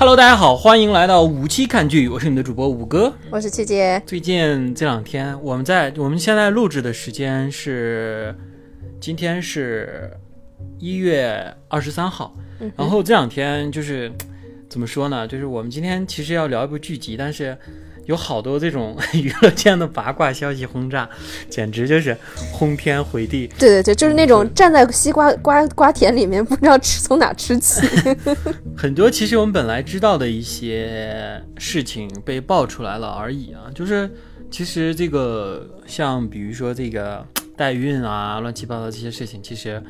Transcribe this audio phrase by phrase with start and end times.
[0.00, 4.02] Hello，大家好，欢迎来到五期看剧，我是你的主播五哥，我是七姐。
[4.06, 8.34] 最近这两天，我们在我们现在录制的时间是
[8.98, 10.10] 今天是
[10.78, 12.34] 一月二十三号，
[12.78, 14.10] 然后这两天就是
[14.70, 15.28] 怎么说呢？
[15.28, 17.54] 就是我们今天其实要聊一部剧集，但是。
[18.10, 21.08] 有好多这种 娱乐圈的八卦消息轰炸，
[21.48, 22.16] 简直就是
[22.52, 23.46] 轰天回地。
[23.56, 27.80] 对对对，就是那种站在西瓜瓜瓜田里面，不知道吃从哪吃起。
[28.76, 34.10] 很多其实我们本来知道的一些事情被爆出来了而已啊，就是
[34.50, 37.24] 其实这个像比如说这个
[37.56, 39.80] 代孕啊，乱七八糟这些事情，其实，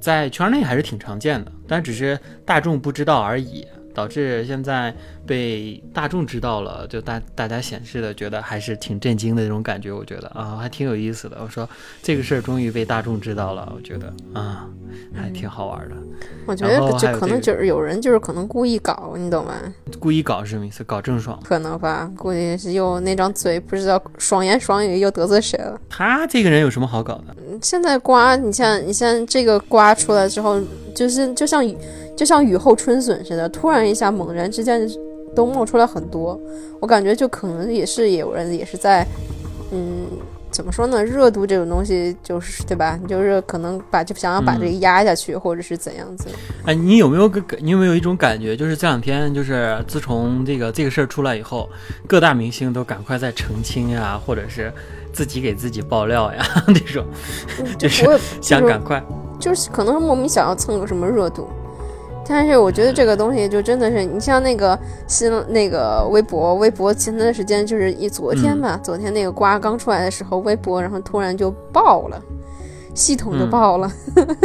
[0.00, 3.66] 在圈内还是挺常见的，但只是大众不知道而已。
[3.94, 4.94] 导致现在
[5.28, 11.36] 被大众知道了，就大大家显示的觉得还是挺震惊的那种感觉，我觉得啊还挺有意思的。
[11.42, 11.68] 我说
[12.02, 14.66] 这个事儿终于被大众知道了，我觉得啊
[15.14, 15.94] 还挺好玩的。
[16.46, 19.52] 我觉得就可能就是有人就是可能故意搞，你懂吗？
[20.00, 20.82] 故意搞是什么意思？
[20.82, 21.38] 搞郑爽？
[21.44, 25.78] 可能吧，估计是又那张嘴不知道爽言爽语又得罪谁了。
[25.90, 27.36] 他这个人有什么好搞的？
[27.60, 30.58] 现在瓜，你像你像这个瓜出来之后，
[30.94, 31.76] 就是就像雨。
[32.16, 34.90] 就像雨后春笋似的，突然一下，猛然之间
[35.38, 36.36] 都冒出来很多。
[36.80, 39.06] 我感觉就可能也是有人也是在，
[39.70, 40.08] 嗯，
[40.50, 41.04] 怎么说呢？
[41.04, 42.98] 热度这种东西就是对吧？
[43.00, 46.28] 你就是可能把就想要把这个压下去，或者是怎样子。
[46.64, 48.56] 哎，你有没有个你有没有一种感觉？
[48.56, 51.70] 就是这两天，就是自从这个这个事儿出来以后，
[52.08, 54.72] 各大明星都赶快在澄清呀，或者是
[55.12, 57.06] 自己给自己爆料呀， 那种，
[57.78, 58.04] 就是
[58.40, 59.00] 想赶快，
[59.38, 61.48] 就是可能是莫名想要蹭个什么热度。
[62.30, 72.22] 但是我觉得这个东西就真的是，你像那个新那个微博，微博前段时间就是一昨天吧，昨天那个瓜刚出来的时候，微博然后突然就爆了，
[72.94, 73.90] 系统就爆了，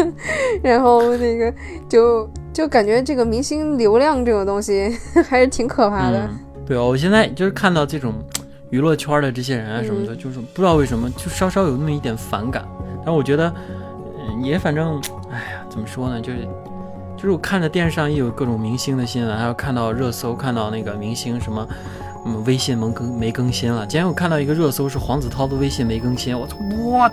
[0.64, 1.54] 然后那个
[1.90, 6.30] 就就感觉这个明星流量这种东西还是挺可怕的。
[6.66, 8.14] 对啊，我现在就是看到这种
[8.70, 12.64] 娱乐圈的这些人啊什么的，就是不知道为什么就稍稍有那么一点反感。
[13.06, 13.54] 但我觉得，
[14.18, 16.48] 嗯，也反正，哎呀，怎么说呢，就是。
[17.16, 21.68] 就是我看着电视上也有各种明星的新闻，还有看到热搜，看到那个明星什么，
[22.26, 23.86] 嗯，微信没更没更新了。
[23.88, 26.56] 今天我看到一个热搜是黄子韬的微信没更新，我操，
[26.90, 27.10] 哇！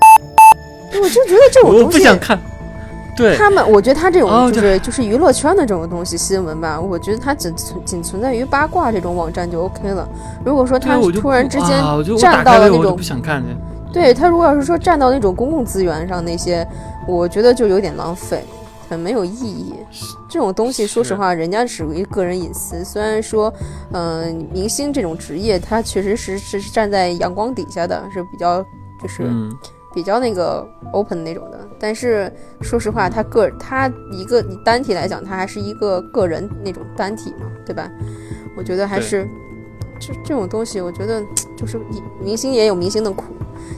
[1.00, 2.38] 我就觉得这种东西，我不想看。
[3.16, 10.08] 对他们，我觉得他这种就是就是娱乐圈的这种东西新闻吧，我觉得它仅存仅存在于八卦这种网站就 OK 了。
[10.44, 11.84] 如果说他突然之间
[12.18, 13.48] 站到了那种，不想看去。
[13.92, 16.66] 对他如果要是说站到那种公共资源上那些，
[17.06, 18.42] 我觉得就有点浪费。
[18.90, 19.72] 很没有意义，
[20.28, 22.84] 这种东西，说实话，人家属于个人隐私。
[22.84, 23.52] 虽然说，
[23.92, 28.60] 嗯，明星这种职业，他确实是是站在阳光底下的，是比较
[29.00, 29.22] 就是
[29.94, 31.68] 比较那个 open 那种的。
[31.78, 37.88] 但是说实话，他个他一个你单体来讲，他还是一个个人那种单体嘛，对吧？
[38.56, 39.24] 我觉得还是
[40.00, 41.22] 这这种东西，我觉得
[41.56, 41.80] 就是
[42.20, 43.22] 明星也有明星的苦。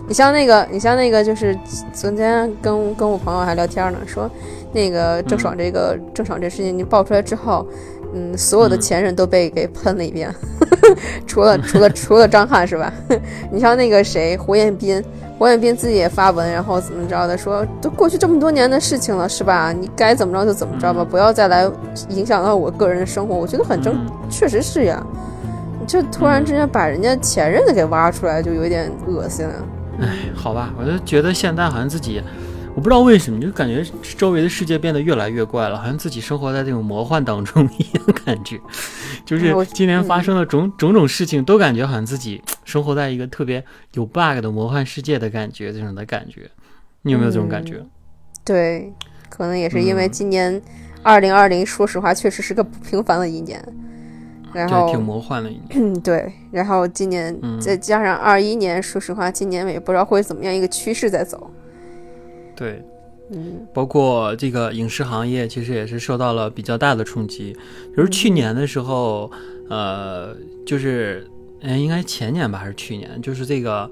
[0.08, 1.54] 你像那个，你像那个，就是
[1.92, 4.30] 昨天跟跟我朋友还聊天呢，说。
[4.72, 7.66] 那个郑爽这个郑爽这事情你爆出来之后，
[8.14, 10.34] 嗯，所有的前任都被给喷了一遍，
[11.26, 12.92] 除了除了除了张翰是吧？
[13.50, 15.02] 你像那个谁胡彦斌，
[15.38, 19.72] 胡彦斌自己也发文，然后怎么着的说，都过去这么多年的事情了是吧？
[19.72, 21.70] 你该怎么着就怎么着吧，不要再来
[22.08, 23.34] 影响到我个人的生活。
[23.34, 23.94] 我觉得很正，
[24.30, 25.04] 确实是呀。
[25.80, 29.54] 你这突然之间把人家前任的给挖出来，就有点恶心了。
[30.00, 32.22] 哎，好吧，我就觉得现在好像自己。
[32.74, 33.84] 我不知道为什么，就感觉
[34.16, 38.58] 周围的世界变得越来越怪了，好像自己生活在这种魔幻当中一样，感觉
[39.26, 43.62] 就是今年发生的种种种事情，都感觉好像自己生活在一个特别
[43.92, 46.50] 有 bug 的魔幻世界的感觉，这种的感觉，
[47.02, 47.84] 你有没有这种感觉？
[48.42, 48.92] 对，
[49.28, 50.60] 可能也是因为今年
[51.02, 53.62] 二零二零，说实话，确实是个不平凡的一年，
[54.54, 55.68] 然后挺魔幻的一年。
[55.74, 61.50] 嗯， 对，然后今年再加上二一年，说实话，今年也不知道会怎么样一个趋势在走。
[62.54, 62.82] 对，
[63.30, 67.56] 嗯，包括这个影视行业，其实也是受到了比较大的冲击。
[67.96, 69.30] 就是去年的时候，
[69.68, 71.26] 呃，就是，
[71.60, 73.20] 嗯，应该前年吧，还是去年？
[73.22, 73.90] 就是这个，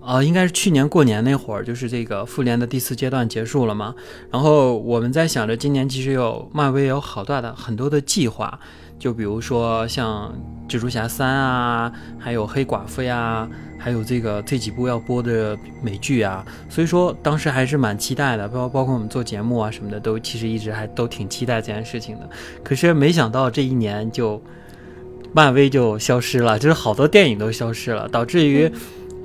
[0.00, 3.94] 呃，应该是去年过年那会儿，就是这个复联的第四阶段结束了嘛。
[4.30, 8.58] 然后我们在想着，今年其实有漫威有好大的很多的计划。
[9.02, 10.32] 就比如说像
[10.68, 22.30] 蜘蛛侠三啊，还有黑寡妇呀，还有这个这几部要播的美剧啊，所以说当时还是蛮期待的，包包括我们做节目啊什么的，都其实一直还都挺期待这件事情的。
[22.62, 24.40] 可是没想到这一年就
[25.32, 28.70] 漫威就消失了，就是好多电影都消失了，导致于。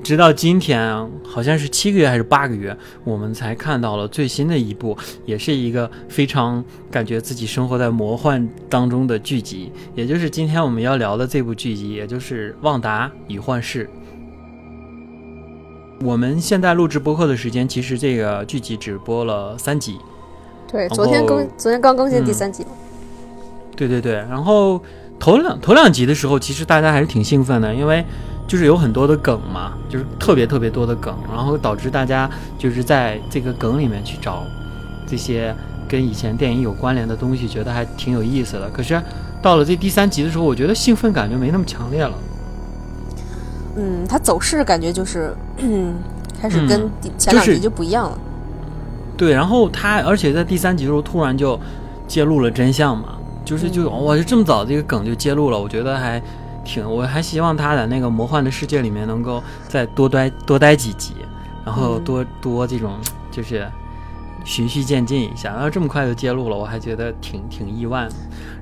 [0.08, 2.74] 直到今天，好像是七个月还是八个月，
[3.04, 13.84] 我们才看到了最新的一部，也是一个非常感觉自己生活在魔幻当中的剧集，也就是今天我们要聊的这部剧集，也就是《旺达与幻视》。
[16.06, 19.98] 我们现在录制播客的时间，其实这个剧集只播了三集。
[20.72, 22.70] 对，昨天更，昨天刚更新第三集嘛。
[23.76, 24.82] 对对对，然后
[25.20, 28.06] 头两头两集的时候，其实大家还是挺兴奋的，因为。
[28.48, 34.46] 就是有很多的梗嘛，就是特别特别多的梗，然后导致大家就是在这个梗里面去找
[35.06, 35.54] 这些
[35.86, 38.70] 跟以前电影有关联的东西，觉得还挺有意思的。
[38.70, 39.00] 可是
[39.42, 42.14] 到了这第三集的时候，我觉得兴奋感就没那么强烈了。
[43.76, 45.36] 嗯，它走势感觉就是
[46.42, 48.18] 开始跟前两集就不一样了。
[49.18, 51.60] 对，然后它而且在第三集的时候突然就
[52.08, 56.22] 揭露了真相嘛，就是就哇，就这么早这个梗就揭露了，我觉得还。
[56.68, 61.14] 挺，我还希望他在那个魔幻的世界里面能够再多待多待几集，
[61.66, 63.00] 然后多多这种
[63.32, 63.66] 就是
[64.44, 65.54] 循序渐进一下。
[65.54, 68.08] 然后这么快就揭露了，我还觉得挺挺意外。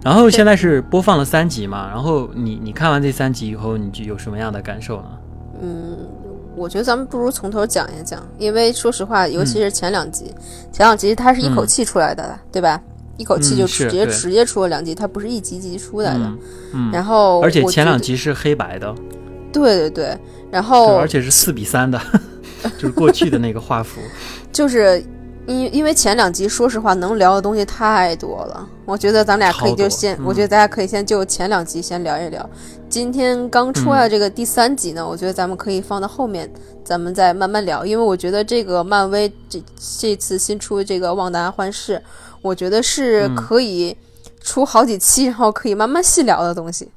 [0.04, 5.08] 然后现在是播放了三集嘛，然后你你看完这三集以后，你就有什么样的感受呢？
[5.62, 5.98] 嗯，
[6.56, 10.26] 我觉得咱们不如从头讲一讲，因为说实话，尤其是前两集，
[10.72, 12.80] 前两集它是一口气出来的，对吧？
[13.18, 16.32] 一口气就直接直接出了两集，它不是一集集出来的。
[16.74, 18.94] 嗯，然后而且前两集是黑白的。
[19.54, 20.18] 对对对，
[20.52, 21.98] 然后而且是四比三的，
[22.78, 24.02] 就是过去的那个画幅。
[24.52, 25.02] 就是
[25.48, 32.50] 因因为前两集，说实话能聊的东西太多了，我觉得咱俩可以就先，我觉得大家可以先就前两集先聊一聊。
[32.90, 36.50] 今天刚出来这个第三集呢，我觉得咱们可以放到后面，
[36.84, 39.64] 咱们再慢慢聊，因为我觉得这个漫威这
[40.00, 42.02] 这次新出的这个旺达幻视。
[42.46, 43.98] 我觉得是可以
[44.40, 46.88] 出好几期，然后可以慢慢细聊的东西，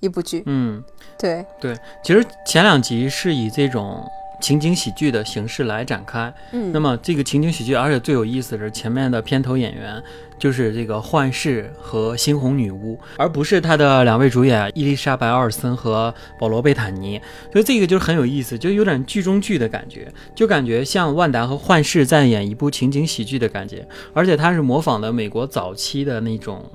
[0.00, 0.42] 一部剧。
[0.44, 0.84] 嗯，
[1.18, 1.74] 对对，
[2.04, 4.06] 其实前两集是以这种。
[4.42, 10.02] 情景喜剧的形式来展开，嗯，那么这个情景喜剧，而且最有意思的是前面的片头演员
[10.36, 17.20] 就是这个幻视和猩红女巫，而不是他的两位主演伊丽莎白奥尔森和保罗贝坦尼，
[17.52, 26.68] 所以这个就是很有意思，就有点剧中剧的感觉，就感觉像万达和幻视在演一部情景喜剧的感觉，而且他是模仿的美国早期的那种。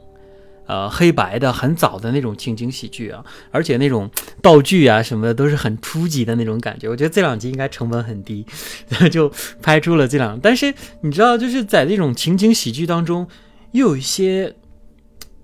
[0.68, 4.12] 呃，黑白的很早的那种情景喜剧啊，而且那种
[4.42, 6.90] 道具啊什么的都是很初级的那种感觉。
[6.90, 8.46] 我觉得这两集应该成本很低，
[9.10, 9.32] 就
[9.62, 10.38] 拍出了这两。
[10.40, 13.26] 但是你知道，就是在这种情景喜剧当中，
[13.72, 14.54] 又有一些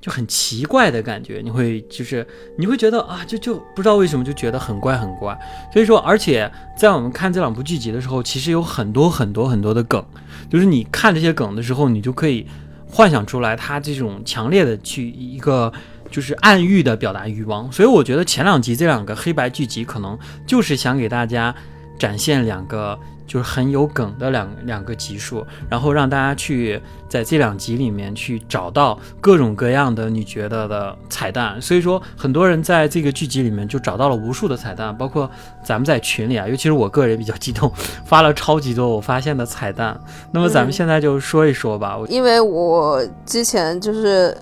[0.01, 1.39] 就很奇怪的感觉。
[1.41, 2.27] 你会就是
[2.57, 5.39] 你会觉得啊，就就不知道为什么就觉得很怪很怪。
[5.71, 10.05] 所以说，而且在我们看这两部剧集的时候，其实有很多很多很多的梗，
[10.49, 12.45] 就是你看这些梗的时候，你就可以。
[12.93, 15.73] 幻想出来他这种强烈的去一个
[16.11, 21.53] 就是暗喻的表达欲望，所以我觉得前两集这两个黑白剧集可能就是想给大家
[21.97, 31.61] 展现两个就是很有梗的两两个集数，然后让大家去在这两集里面去找到各种各样的你觉得的彩蛋。
[31.61, 35.29] 所以说很多人在这个剧集里面就找到了无数的彩蛋，包括
[35.63, 37.71] 咱们在群里啊，尤其是我个人比较激动，
[38.05, 39.99] 发了超级多我发现的彩蛋。
[40.31, 44.35] 那么咱们现在就说一说吧，因为我之前就是。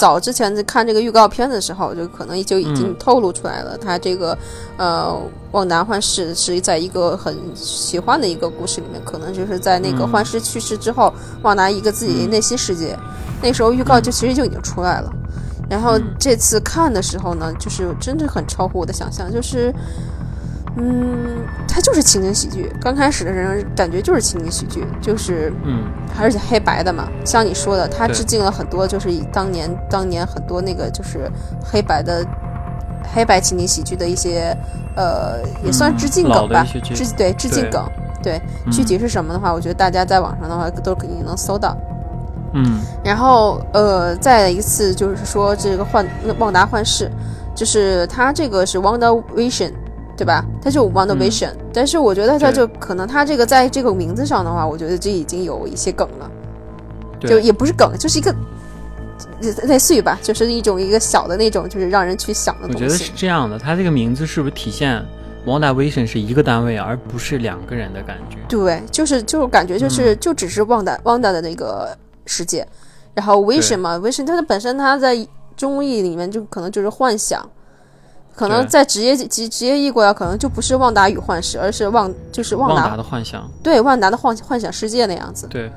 [0.00, 4.36] 早之前在看这个预告片的时候，就可能就已经透露出来了，他这个
[4.78, 5.14] 呃，
[5.52, 11.12] 旺达幻视是在一个很奇幻的一个故事里面，可能就是在那个幻视去世之后，
[11.42, 12.98] 旺达一个自己内心世界。
[13.42, 15.12] 那时候预告就其实就已经出来了，
[15.68, 19.70] 然后这次看的时候呢，就是真的很超乎我的想象，就是。
[20.76, 22.72] 嗯，它就是情景喜剧。
[22.80, 25.84] 刚开始的人感觉就是情景喜剧，就是嗯，
[26.18, 27.08] 而且黑白的嘛。
[27.24, 31.30] 像你说的，它致敬了很多，就是以当年当年很多那个就是
[31.62, 32.24] 黑白的
[33.12, 34.56] 黑白情景喜剧的一些
[34.94, 37.84] 呃，也算致敬梗吧，致对致敬梗。
[38.22, 41.76] 对，具体是什么的话，我觉得大家在网上的话都肯定能搜到。
[42.52, 46.06] 嗯，然后呃，再一次就是说这个幻
[46.38, 47.10] 旺达幻视，
[47.54, 49.72] 就是它这个是 Wonder Vision。
[50.20, 50.44] 对吧？
[50.60, 56.30] 它就 Wonder Vision，但是我觉得它就可能它这个在这个名字上的话，我觉得这已经有一些梗了，
[57.20, 58.36] 就也不是梗，就是一个
[59.62, 62.84] 类似于吧，就是一种一个小的那种，就是让人去想的东西。
[62.84, 65.02] 我觉得是这样的，它这个名字是不是体现
[65.46, 68.36] Wonder Vision 是一个单位，而不是两个人的感觉？
[68.46, 71.96] 对，就是就是感觉就是就只是 Wonder Wonder 的那个
[72.26, 72.68] 世界，
[73.14, 77.48] 然后 Vision 嘛，Vision 它的本身它在中译里面就可能就是幻想。
[78.40, 83.46] 可能在职业职职业译过来，可能就不是旺达与幻视，而是旺就是旺达的幻想。
[83.62, 85.46] 对，旺达的幻幻想世界那样子。
[85.48, 85.70] 对，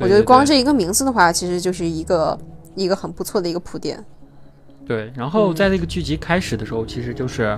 [0.00, 2.36] 我觉得光这一个名字的话，其实就是一个
[2.74, 4.04] 一个很不错的一个铺垫。
[4.84, 7.56] 对，然后在那个剧集开始的时候，其实就是，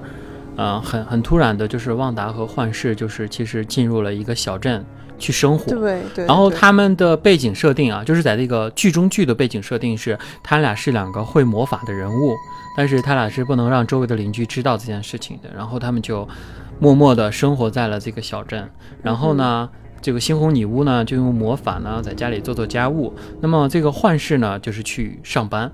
[0.58, 4.84] 嗯，很很突然的，就是旺达和幻视就是其实进入了一个小镇
[5.18, 5.70] 去生活。
[5.70, 6.26] 对对。
[6.26, 12.34] 然后他们的背景设定啊，就是在这个剧中剧的背景设定是，他俩是两个会魔法的人物，
[12.80, 15.50] 但是他俩是不能让周围的邻居知道这件事情的。
[15.54, 16.26] 然后他们就
[16.78, 18.66] 默默的生活在了这个小镇。
[19.02, 19.68] 然后呢，
[20.00, 23.14] 这个猩红女巫呢就用魔法呢在家里做做家务。
[23.42, 25.70] 那么这个幻视呢就是去上班。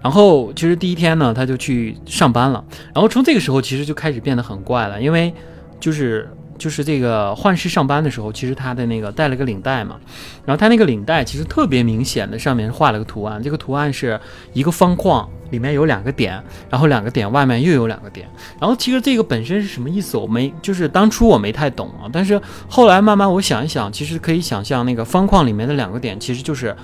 [0.00, 2.64] 然后其实第一天呢，他就去上班了。
[2.94, 5.34] 然后从这个时候其实就开始变得很怪了，因为
[5.80, 9.96] 就是就是这个幻视上班的时候，其实他的那个带了个领带嘛。
[10.44, 14.18] 然后他那个领带其实特别明显的上面画了个图案，这个图案是
[14.52, 18.28] 一个方框，里面有两个点，然后两个点外面又有两个点。
[18.60, 22.08] 然后其实这个本身是什么意思，我没就是当初我没太懂啊。
[22.12, 26.74] 但是后来慢慢我想一想，其实可以想象那个方框里面的两个点其实就是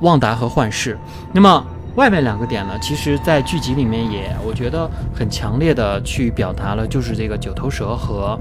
[0.00, 0.98] 旺达和幻视。
[1.32, 1.66] 那么
[1.96, 8.38] 外面两个点呢，其实，在剧集里面也，我觉得很强烈的去表达了，就是这个九头蛇和，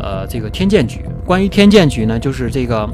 [0.00, 1.00] 呃，这个天剑局。
[1.24, 2.88] 关于天剑局呢，就是这个，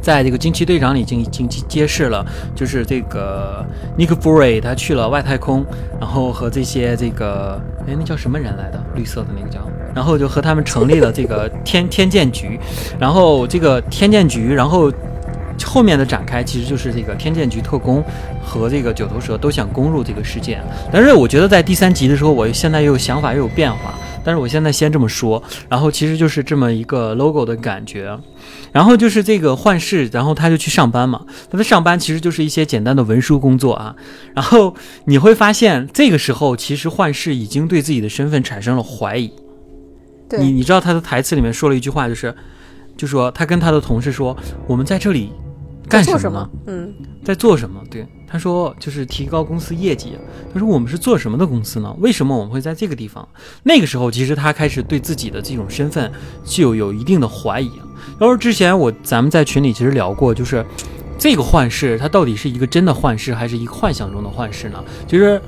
[0.00, 3.62] 在这个惊奇队长里已经已经揭示了，就是这个
[3.98, 5.62] Nick Fury 他去了外太空，
[6.00, 8.82] 然后和这些这个，哎，那叫什么人来的？
[8.94, 9.60] 绿色的那个叫，
[9.94, 12.58] 然后就和他们成立了这个天天剑局，
[12.98, 14.90] 然后这个天剑局，然后。
[15.64, 18.02] 后面的展开其实就是这个天剑局特工
[18.42, 20.60] 和这个九头蛇都想攻入这个世界，
[20.92, 23.94] 但是我觉得在第三集的时候，我现在又有想法又有变化。
[24.24, 28.16] 但是我现在先这么说，然后其实就是这么一个 logo 的感觉，
[28.70, 31.22] 然后就是这个幻视，然后他就去上班嘛。
[31.50, 33.96] 他的上班其实就是一些简单的文书工作啊。
[34.32, 39.32] 然后你会发现，这个时候其实幻视已经对自己的身份产生了怀疑。
[40.38, 42.32] 你你知道他的台词里面说了一句话，就是，
[42.96, 45.32] 就说他跟他的同事说：“我们在这里。”
[45.88, 46.48] 干什么？
[46.68, 47.82] 嗯，在做什么？
[47.90, 50.12] 对，他说就是提高公司业绩。
[50.54, 51.94] 他说我们是做什么的公司呢？
[51.98, 53.28] 为什么我们会在这个地方？
[53.62, 56.10] 那个时候，其实他开始对自己的这种身份
[56.44, 57.70] 就有一定的怀疑。
[58.20, 60.64] 要是之前我咱们在群里其实聊过，就是
[61.18, 64.82] 这个幻视，它到底是一个真的幻视，还是一个幻想中的幻视呢？
[65.06, 65.38] 其实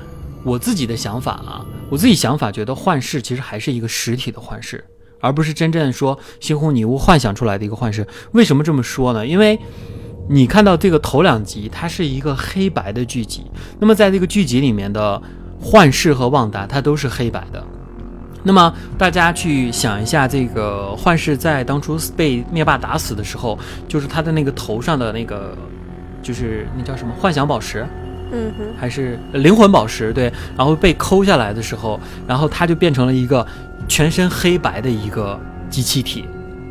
[0.43, 4.83] 我自己的想法啊，我自己想法觉得幻视其实还是一个实体的幻视，
[5.19, 8.07] 而不是真正说猩红女巫幻想出来的一个幻视。
[8.31, 9.25] 为什么这么说呢？
[9.25, 9.59] 因为。
[10.27, 13.43] 你看到这个头两集，它是一个黑白的剧集。
[13.79, 15.21] 那么在这个剧集里面的
[15.61, 17.63] 幻视和旺达，它都是黑白的。
[18.41, 23.55] 那么大家去想一下，这个幻视在当初被灭霸打死的时候，
[23.87, 25.55] 就是他的那个头上的那个，
[26.23, 27.85] 就是那叫什么幻想宝石，
[28.31, 30.11] 嗯哼，还是灵魂宝石？
[30.11, 33.45] 对，然后被抠下来的时候，然后他就变成了一个
[33.87, 35.39] 全身黑白的一个
[35.69, 36.25] 机器体，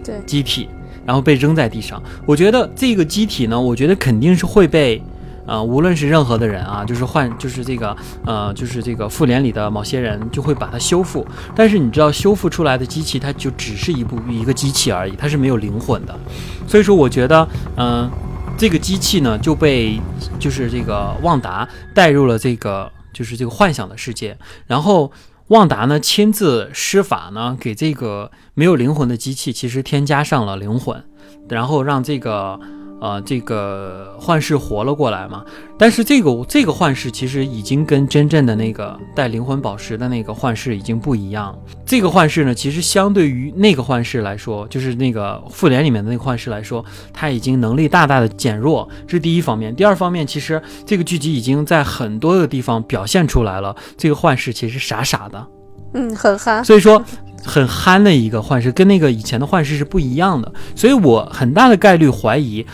[0.04, 0.68] 对，机体。
[1.06, 5.02] 然后被扔在地上，我觉得这个机体呢，我觉得肯定是会被，
[5.44, 7.94] 呃，无论是任何的人啊，就是换，就是这个，
[8.25, 11.26] 呃，就是这个复联里的某些人就会把它修复。
[11.54, 16.18] 但是你知道，修复出来的机器，它就只是一部一个机器而已，它是没有灵魂的。
[16.66, 18.11] 所以说，我觉得，嗯，
[18.56, 20.00] 这个机器呢就被
[20.38, 24.35] 就是这个旺达带入了这个就是这个幻想的世界，
[24.66, 25.12] 然后。
[25.49, 31.05] 旺达呢亲自施法呢，给这个没有灵魂的机器其实添加上了灵魂，
[31.49, 32.61] 然后让这个。
[33.05, 35.45] 呃，这个幻视活了过来嘛？
[35.77, 41.55] 但是这个这个幻视其实已经跟真正的那个带灵魂宝石的那个幻视已经不一样。
[41.85, 46.83] 这个幻视呢，其实相对于那个幻视来说，就是那个复联里面的那个幻视来说，
[47.13, 48.89] 它已经能力大大的减弱。
[49.07, 49.77] 这是第一方面。
[49.77, 55.47] 第二方面，其实这个剧集已经在很多的地方表现出来了，这个幻视其实傻傻的，
[55.93, 56.65] 嗯，很憨。
[56.65, 57.05] 所以说。
[57.45, 62.65] 很憨的一个幻视，跟那个以前的幻视是不一样的，所以我很大的概率怀疑，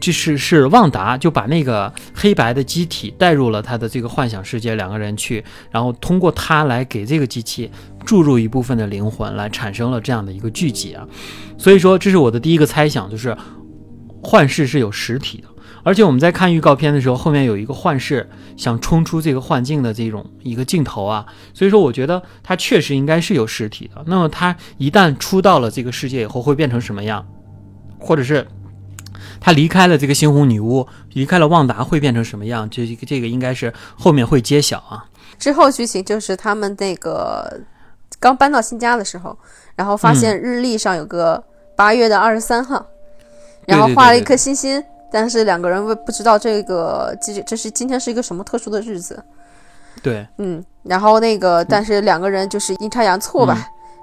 [0.00, 7.70] 就是是旺达就把那个黑白的机体带入了他的这个幻想世界，两个人去，然后通过他来给这个机器
[8.04, 11.06] 注入一部分的灵魂，来产生了这样的一个聚集啊，
[11.58, 13.36] 所以说这是我的第一个猜想，就是
[14.22, 15.48] 幻视是有实体的。
[15.84, 24.02] 而且我们在看预告片的时候，后面有一个幻视想冲出这个幻境的这种一个镜头啊，所以说我觉得它确实应该是有实体的。
[24.06, 27.24] 那么它一旦出到了这个世界以后，会变成什么样？
[27.98, 28.46] 或者是
[29.40, 32.68] 他离开了这个猩红女巫，离开了旺达，会变成什么样？
[32.70, 35.04] 这个这个应该是后面会揭晓啊。
[35.38, 37.60] 之后剧情就是他们那个
[38.18, 39.36] 刚搬到新家的时候，
[39.76, 41.44] 然后发现日历上有个
[41.76, 42.86] 八月的二十三号，
[43.66, 44.82] 然后画了一颗星星。
[45.14, 49.22] 但是两个人不不知道这个今这是今天是一个什么特殊的日子，
[50.02, 53.56] 对，嗯，然后那个但是两个人就是阴差阳错吧，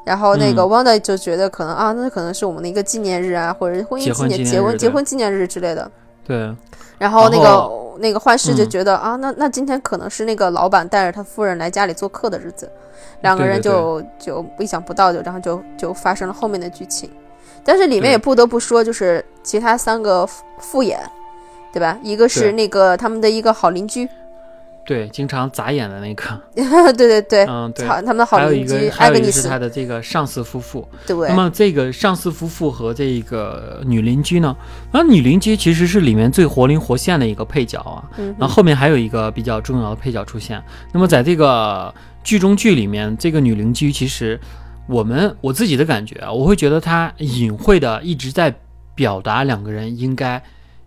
[0.06, 5.92] 然后那个 Wanda 就觉得可能啊，那可能是我们的一个纪念日啊，或者婚姻纪念结婚结婚纪念日之类的。
[6.24, 6.56] 对。
[6.98, 12.72] 然后那然个那个幻视就嗯觉得、啊，那那今天可能是那个老板带着他夫人来家里做客的日子，
[13.22, 17.10] 两个人就就意想不到，就然后就就发生了后面的剧情。
[17.64, 21.00] 但是里面也不得不说，就是其他三个副副眼，
[21.72, 21.98] 对吧？
[22.04, 24.08] 一个是那个他们的一个好邻居，
[24.84, 26.24] 对，经常眨眼的那个，
[26.56, 27.86] 对对对，嗯，对。
[27.86, 30.88] 他们的好还有一邻居个，还有一艾格尼斯，个是他的这个上司夫妇。
[31.06, 34.56] 对那，么这个上司夫妇和这个女邻居呢，
[34.92, 38.04] 那女邻居其实是里面最活灵活现的一个配角啊。
[38.18, 40.62] 嗯然后后面还有一个比较重要的配角出现。
[40.92, 44.40] 那么在这个剧中剧里面，这个女邻居其实
[44.88, 48.54] 我们我自己的感觉啊，我会觉得他隐晦的一直在
[48.96, 50.42] 表达两个人应该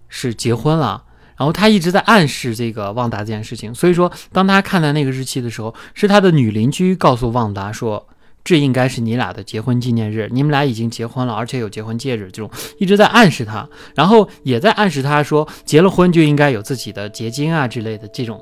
[0.09, 1.03] 是结婚了。
[1.37, 8.07] 然后他一直在暗示这个旺达这件事情，所以说，当他看待那个日期的时候，是他的女邻居告诉旺达说，
[8.45, 12.49] 这应该是你俩的结婚纪念日，你们俩已经结婚了，而且有结婚戒指，这种
[12.79, 18.41] 一直在暗示他，然后也在暗示他说，结了婚就应该有自己的结晶啊之类的这种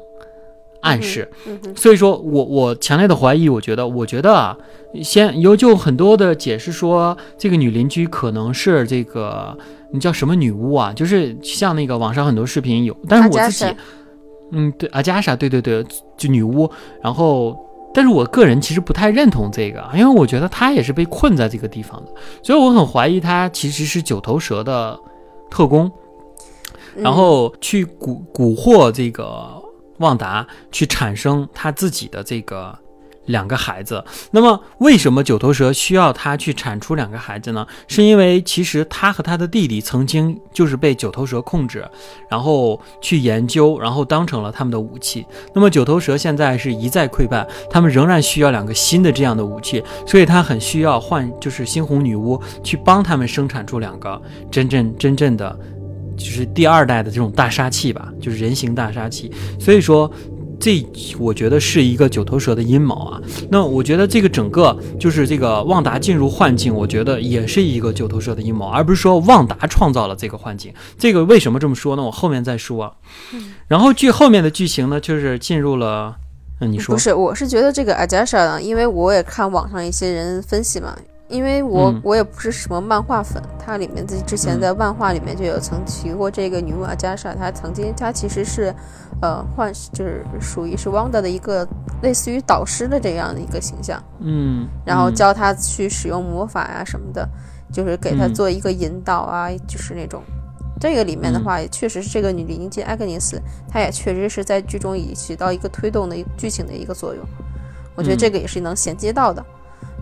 [0.83, 1.29] 暗示。
[1.75, 4.57] 所以说我我强烈的怀疑，我觉得，我觉得啊，
[5.03, 9.57] 先有就很多的解释说，这个女邻居可能是这个
[9.93, 10.93] 你叫什么女巫啊？
[10.93, 13.77] 就是像那个网上很多视频有，但是我自己
[14.53, 15.85] 嗯，对，阿加莎，对对对，
[16.17, 16.71] 就女巫。
[17.03, 17.59] 然后，
[17.95, 22.13] 但是我个人其实不太认同这个，因为我觉得她也是被困在这个地方的，
[22.43, 24.99] 所以我很怀疑她其实是九头蛇的
[25.51, 25.85] 特工。
[25.87, 25.93] 嗯
[26.95, 29.62] 然后去蛊蛊惑这个
[29.99, 32.77] 旺达，去产生他自己的这个
[33.27, 34.05] 两个孩子。
[34.33, 37.65] 那么，为什么九头蛇需要他去产出两个孩子呢？
[37.87, 41.89] 是因为其实他和他的弟弟曾经就是被九头蛇控制，
[42.29, 45.25] 然后去研究，然后当成了他们的武器。
[45.55, 54.21] 那么九头蛇现在是一再溃败，他们仍然需要两个新的这样的武器，所以他很需要换，就是猩红女巫去帮他们生产出两个
[54.51, 55.57] 真正真正的。
[56.23, 59.31] 就是第二代的这种大杀器吧，就是人形大杀器。
[59.59, 60.11] 所以说，
[60.61, 60.87] 这
[61.19, 63.21] 我觉得是一个九头蛇的阴谋啊。
[63.51, 70.73] 那我觉得这个整个就是这个旺达进入幻境，我觉得也是一个九头蛇的阴谋，而不是说旺达创造了这个幻境。
[70.97, 72.03] 这个为什么这么说呢？
[72.03, 72.93] 我后面再说啊。
[73.67, 76.15] 然后剧后面的剧情呢，就是进入了，
[76.61, 80.97] 嗯，你说不是，我是觉得这个阿加莎呢，因为我也看网上一些人分析嘛，
[81.33, 82.01] 因为我、嗯。
[82.05, 84.61] 我也不是什么漫画粉，它里面在之前嗯。
[84.61, 88.73] 在漫画里面就有曾提过这个女巫阿加莎，她曾经她其实是，
[89.21, 91.67] 呃，幻就是属于是汪达的一个
[92.03, 95.15] 类似于导师的这样的一个形象，嗯，然后嗯。
[95.15, 97.29] 教她去使用魔法呀、什么的，
[97.73, 98.35] 就是给她嗯。
[98.35, 100.23] 做一个引导啊，就是那种。
[100.81, 107.25] 这个里面的嗯话，也确实是这个女邻居艾格尼斯，她也确实是在剧中以起到一个推动的剧情的一个作用。
[107.95, 108.19] 我觉得嗯。
[108.19, 109.45] 这个也是能衔接到的。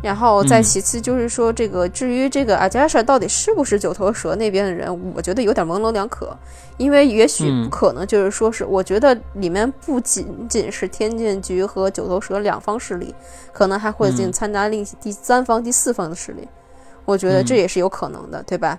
[0.03, 0.63] 然后再嗯。
[0.63, 6.37] 其次就是说，这个至于这个阿加莎到底是不是九头蛇那边的人，我觉得有点模棱两可，
[6.77, 7.65] 因为也许嗯。
[7.65, 13.15] 不可能就是说是，我觉得里面不仅仅是天剑局和九头蛇两方势力，
[13.53, 14.33] 可能还会进嗯。
[14.33, 16.49] 参加另第三方、第四方的势力，
[17.05, 17.59] 我觉得这嗯。
[17.59, 18.79] 也是有可能的，对吧？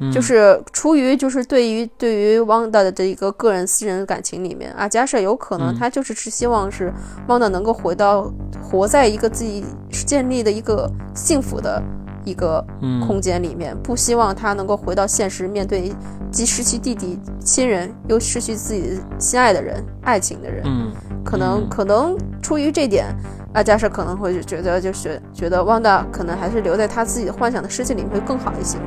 [0.00, 0.10] 嗯。
[0.12, 5.78] 就是出于就是对于对于汪达的这一个个人私人感情里面，阿加莎有可能嗯。
[5.78, 6.92] 他就是是希望是
[7.28, 11.82] 汪达能够回到活在一个自己建立的一个幸福的
[12.24, 13.00] 一个嗯。
[13.06, 15.92] 空间里面，不希望他能够回到现实，面对
[16.30, 20.92] 既失去弟弟亲人，又失去自己心爱的人、爱情的人，嗯。
[21.24, 21.68] 可能嗯。
[21.68, 23.06] 可能出于这点，
[23.54, 28.78] 阿加莎可能会觉得就是觉得汪达可能还是留在他自己的幻想的世界里面会更好一些。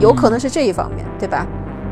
[0.00, 1.46] 有可能是这一方面，对吧？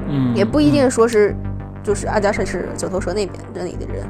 [0.09, 1.37] 嗯也不一定说是，
[1.83, 4.05] 就是阿加莎是九头蛇那边那里的人，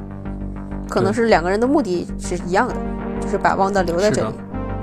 [0.88, 2.74] 可能是两个人的目的是一样的，
[3.20, 4.28] 就是把汪达留在这里。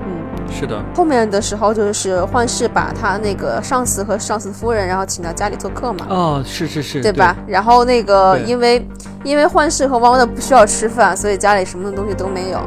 [0.04, 7.34] 嗯，是的，后面的时候就是幻视把他那个上司和上司夫人，然后请到家里做客嘛，哦，是是是，对吧？
[7.46, 8.86] 然后那个因为
[9.24, 12.60] 因为幻视和汪达不需要吃饭，所以家里什么东西都没有。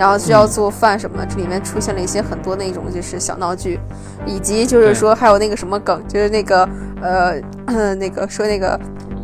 [0.00, 3.78] 然后需要嗯做饭什么，这里面出现了一些很多那种就是小闹剧，
[4.24, 6.66] 以及就是说还有那个什么梗，就是那个
[7.02, 7.38] 呃
[7.96, 8.80] 那个说那个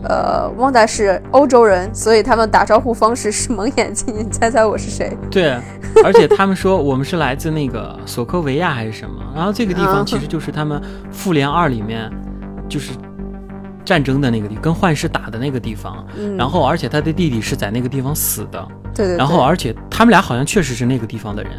[0.07, 5.17] 呃汪达是欧洲人，所以他们打招呼方式是蒙眼睛，你猜猜我是谁？
[5.31, 5.59] 对，
[6.05, 10.79] 而且他们说我们是来自那个索科维亚还是什么，然后这个地方嗯其实就是他们
[11.11, 12.11] 复联二里面
[12.69, 12.93] 就是
[13.87, 16.05] 战争的那个地，跟幻视打的那个地方。
[16.18, 21.53] 嗯，然后，而且他的弟弟是在那个地方死的，对对对，然后而且他们俩好像确实是那个地方的人。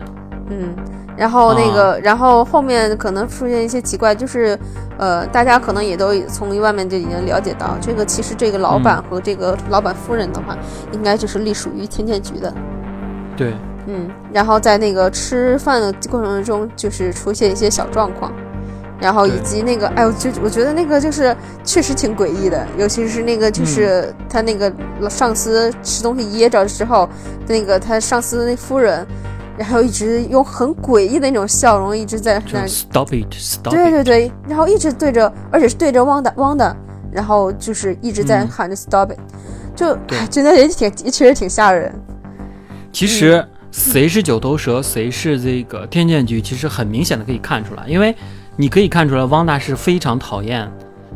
[0.50, 0.76] 嗯，
[1.18, 4.58] 然后那个，然后后面可能出现一些奇怪，就是，
[4.98, 10.58] 呃，大家可能也都从外面就已经了解到，这个其实这个老板和这个老板夫人的话，
[10.94, 12.54] 应该就是隶属于天剑局的。
[13.36, 13.54] 对，
[13.88, 18.32] 嗯，然后在那个吃饭的过程中，就是出现一些小状况，
[19.00, 24.74] 然后以及那个，哎，我就我觉得那个就是确实挺诡异的，尤其是那个就是他那个
[25.08, 27.08] 上司吃东西噎着之后，
[27.48, 29.06] 那个他上司的那夫人，
[29.56, 36.76] 然后一直用很诡异的那种笑容一直在那 stop it，stop，对对对，然后一直对着，而且是对着汪达汪达，
[37.12, 39.20] 然后就是一直在喊着 stop it，
[39.76, 39.96] 就
[40.28, 41.94] 真的也挺确实挺吓人。
[42.92, 48.16] 其实谁是九头蛇，谁是这个天剑局，其实很明显的可以看出来，因为。
[48.58, 50.70] 你可以看出来，汪大是非常讨厌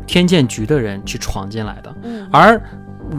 [0.06, 1.94] 天剑局的人去闯进来的。
[2.04, 2.60] 嗯，而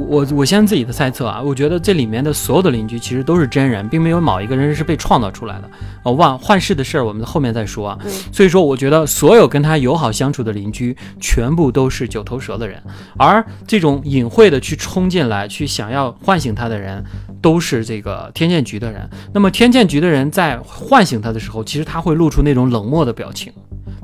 [0.10, 5.70] 我我先自己的猜测啊，我觉得这里面的所有的邻居其实都是真人，并没有某一个人是被创造出来的。
[6.04, 8.00] 哦，万幻视的事儿我们后面再说啊。
[8.32, 12.82] 所以说，我觉得所有跟他友好相处的邻居全部都是九头蛇的人，
[13.18, 17.04] 而这种隐晦的去冲进来去想要唤醒他的人，
[17.44, 19.08] 都是这个天剑局的人。
[19.34, 23.54] 那么天剑局的人在唤醒他的时候，其实他会露出那种冷漠的表情。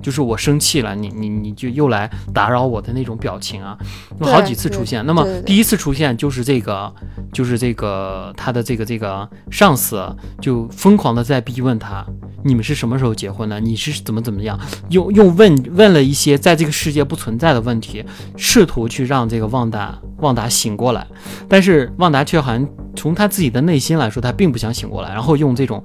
[0.02, 3.78] 就是我生气了，你你你就又来打扰我的那种表情啊，
[4.22, 5.06] 有好几次出现。
[5.06, 6.94] 那么第一次出现就是这个，
[7.34, 10.02] 就是这个他的这个这个上司
[10.40, 12.06] 就疯狂的在逼问他，
[12.46, 13.60] 你们是什么时候结婚的？
[13.60, 14.58] 你是怎么怎么样？
[14.88, 18.04] 又又问问了一些在这个世界不存在的问题，
[18.38, 21.06] 试图去让这个旺达旺达醒过来，
[21.50, 25.82] 但是旺达却好像从他自己的内心来说，他并不想醒过来，然后用这种。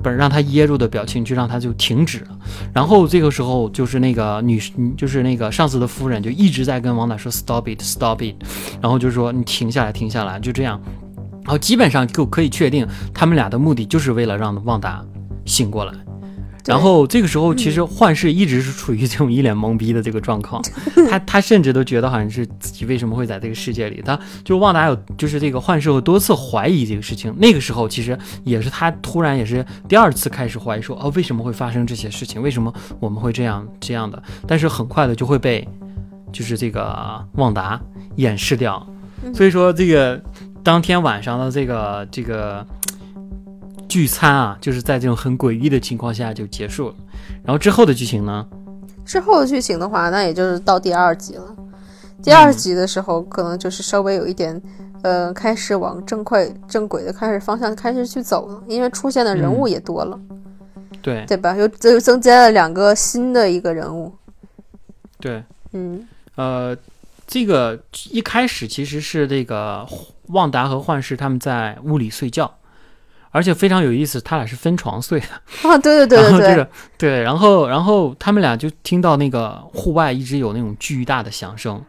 [0.00, 2.38] 不是让他噎住的表情，去让他就停止了。
[2.72, 4.62] 然后这个时候，就是那个女，
[4.96, 8.36] 就是那个上司的夫人，就一直在跟王达说 “stop it, stop it”，
[8.80, 10.80] 然后就说你停下来，停下来，就这样。
[11.42, 15.04] 然后基本上就可以确定，他们俩的目的就是为了让旺达
[15.44, 15.92] 醒过来。
[16.66, 20.62] 然后这个时候，其实幻视一直是处于这种一脸懵逼的这个状况，
[21.08, 24.02] 他他甚至都觉得好像是自己为什么会在这个世界里。
[24.04, 27.34] 他就旺达有就是这个幻视会多次怀疑这个事情。
[27.38, 32.42] 那个时候其实也是他突然也是第二次开始怀疑说，哦，为什么会发生这些事情？
[32.42, 34.22] 为什么我们会这样这样的？
[34.46, 35.66] 但是很快的就会被
[36.30, 37.80] 就是这个旺达
[38.16, 38.86] 掩饰掉。
[39.32, 40.22] 所以说这个
[40.62, 42.66] 当天晚上的这个这个。
[43.88, 46.94] 聚餐啊，就是在这种很诡异的情况下就结束了。
[47.42, 48.46] 然后之后的剧情呢？
[49.04, 51.56] 之后的剧情的话，那也就是到第二集了。
[52.22, 54.60] 第二集的时候，可能就是稍微有一点，
[55.02, 60.20] 呃，开始往正快正轨的开始方向开始去走了，因为出现的人物也多了。
[61.00, 61.54] 对对吧？
[61.56, 64.12] 又又增加了两个新的一个人物。
[65.20, 66.76] 对，嗯，呃，
[67.26, 69.86] 这个一开始其实是这个
[70.26, 72.57] 旺达和幻视他们在屋里睡觉。
[73.30, 75.26] 而且非常有意思，他俩是分床睡的
[75.68, 75.76] 啊！
[75.78, 81.80] 对对对对对，对，然后然后他们俩就听到那个户外一直有那种巨大的响声，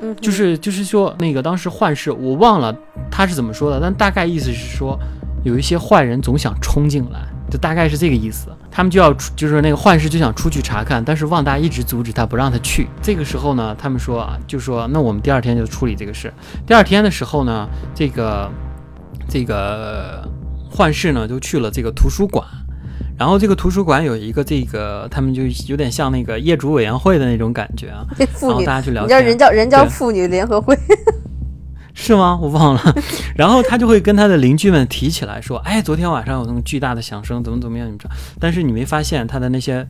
[0.00, 2.74] 嗯，就是就是说那个当时幻视我忘了
[3.10, 4.98] 他是怎么说的，但大概意思是说
[5.44, 8.48] 有一些坏人总想冲进来，就大概是这个意思。
[8.70, 12.88] 他们就要出，就是那个幻视就想出去查看，但是旺达一直阻止他，不让他去。
[13.02, 16.32] 这个时候呢，他们说啊，就说那我们第二天就处理这个事。
[16.66, 18.50] 第二天的时候呢，这个
[19.28, 20.26] 这个。
[20.70, 22.44] 幻视呢，就去了这个图书馆，
[23.18, 28.06] 然后这个图书馆有一个这个，他们就有点像那个业主委员会的那种感觉啊。
[28.18, 30.78] 然后大家去聊天，人叫人叫妇女联合会，
[31.94, 32.38] 是吗？
[32.40, 32.94] 我忘了。
[33.34, 37.88] 然后他就会跟他的邻居们提起来说：“哎，昨天晚上有那么巨大的响声，怎么怎么样？
[37.92, 38.10] 你知道？
[38.38, 39.84] 但是你没发现他的那些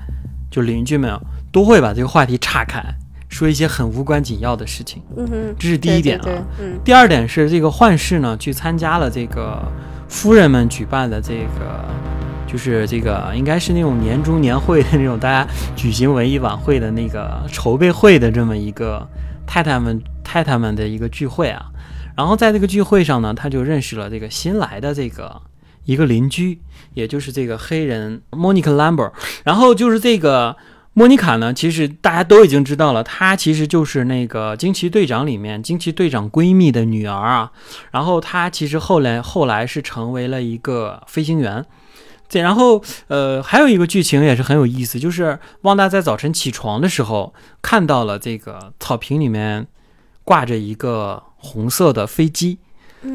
[0.50, 1.12] 就邻居们
[1.52, 2.82] 都会把这个话题岔开，
[3.28, 5.02] 说一些很无关紧要的事情。
[5.16, 6.24] 嗯哼，这是第一点啊。
[6.60, 6.78] 嗯。
[6.82, 9.60] 第二点是这个幻视呢，去参加了这个。
[10.08, 11.84] 夫人们举办的这个，
[12.46, 19.06] 就是这个应该是那种年终年会的那种，大家举行文艺晚会的那个筹备会的这么一个
[19.46, 21.66] 太太们太太们的一个聚会啊。
[22.16, 25.40] 然后在这个聚会上呢，他就认识了这个新来的这个
[25.84, 26.60] 一个邻居，
[26.94, 29.12] 也就是这个黑人 Monica Lambert。
[29.44, 30.56] 然后就是这个。
[30.98, 31.54] 莫妮卡呢？
[31.54, 37.52] 其实大家都已经知道了，她其实就是那个惊奇队长里面惊奇队长闺蜜的女儿啊。
[37.92, 41.64] 然后她其实后来后来是成为了一个飞行员。
[42.28, 47.32] 这然后呃还有一个剧情也是很有意思，就是旺达在早晨起床的时候
[47.62, 49.68] 看到了这个草坪里面
[50.24, 52.58] 挂着一个红色的飞机。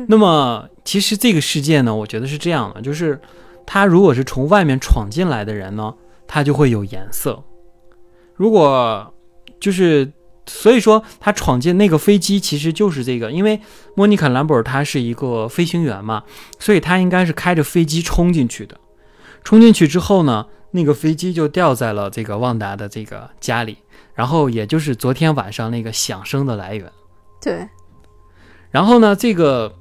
[0.08, 3.20] 那么其实这个世界呢，我觉得是这样的，就是
[3.66, 5.94] 他如果是从外面闯进来的人呢，
[6.26, 7.44] 他就会有颜色。
[8.36, 9.14] 如果
[9.60, 10.12] 就是，
[10.46, 13.62] 所以说他闯进那个飞机，其实就是这个，因为
[13.96, 16.24] 莫妮卡·兰博尔她是一个飞行员嘛，
[16.60, 18.78] 所以他应该是开着飞机冲进去的。
[19.44, 23.78] 冲进去之后呢，那个飞机就掉在了这个旺达的这个家里，
[24.14, 26.92] 然后也就是昨天晚上那个响声的来源。
[27.42, 27.68] 对。
[28.72, 29.76] 然后呢，这个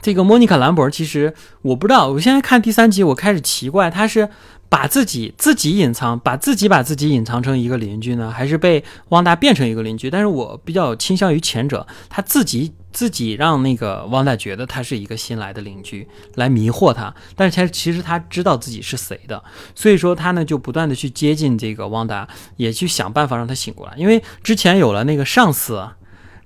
[0.00, 4.28] 这个莫妮卡·兰博，其实我不知道，我现在看第三集，我开始奇怪，他是
[4.74, 10.10] 把自己自己隐藏，把自己把自己隐藏成一个邻居呢，还是被汪达变成一个邻居？
[10.10, 19.40] 但是我比较倾向于前者，他自己自己让那个汪达觉得他是一个新来的邻居，来迷惑他，但是他其实他知道自己是谁的，
[19.76, 25.88] 所以说他呢就不断的去接近这个汪达，也去想办法让他醒过来，因为之前有了那个上司。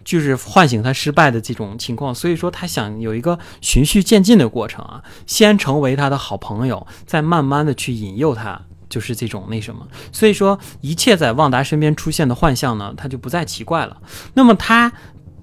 [0.09, 9.87] 就是唤醒他失败的这种情况，所以说他想有一个循序渐进的过程啊，先成为他的好朋友，再慢慢的去引诱他，就是这种那什么。
[10.11, 13.99] 所以说一切在旺达身边出现的幻象呢，他就不再奇怪了。
[14.33, 14.91] 那么他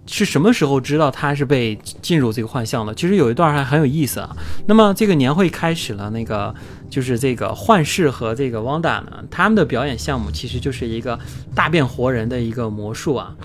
[0.07, 2.95] 是什么时候知道他是被进入这个幻象的？
[2.95, 4.35] 其实有一段还很有意思啊。
[4.65, 6.51] 那么这个年会开始了，那个
[6.89, 11.19] 就是这个幻视和这个汪达呢，他们的表演项目其实就是一个
[11.53, 13.35] 大变活人的一个魔术啊。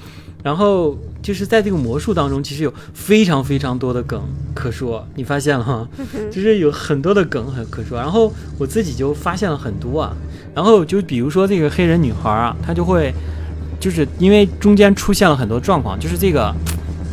[0.42, 4.22] 然后就是在这个魔术当中，其实有非常非常多的梗
[4.54, 5.88] 可说，你发现了吗？
[6.30, 7.98] 就是有很多的梗很可说。
[7.98, 10.16] 然后我自己就发现了很多啊。
[10.54, 13.14] 然后就比如说这个黑人女孩啊，她就会，
[13.78, 16.52] 就是因为中间出现了很多状况，就是这个，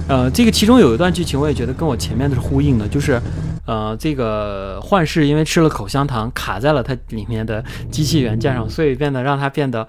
[0.08, 3.22] 呃，这个其中有一段剧情我也觉得跟我前面的是呼应的，就是，
[3.66, 9.88] 呃，这个幻视因为吃了口香糖卡在了它里面的机器元件上，所以变得让它变得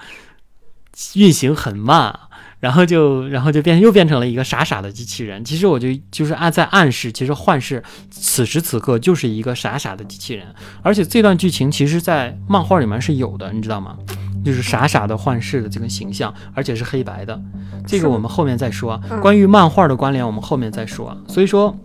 [1.14, 2.18] 运行很慢。
[2.60, 5.44] 然后就，然后就变，又变成了一个傻傻的机器人。
[5.44, 10.46] 其实我就就是暗在暗示，其实幻视此时此刻就是一个傻傻的机器人。
[10.82, 13.96] 而且这段剧情其实，在漫画里面是有的，你知道吗？
[14.44, 17.38] 就是傻傻的幻视的这个形象，而且是黑白的。
[17.86, 18.98] 这个我们后面再说。
[19.20, 21.14] 关于漫画的关联，我们后面再说。
[21.26, 21.76] 所以说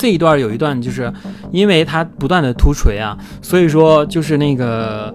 [0.00, 1.12] 这一段有一段，就是
[1.52, 5.14] 因为他不断的突锤啊，所以说就是那个。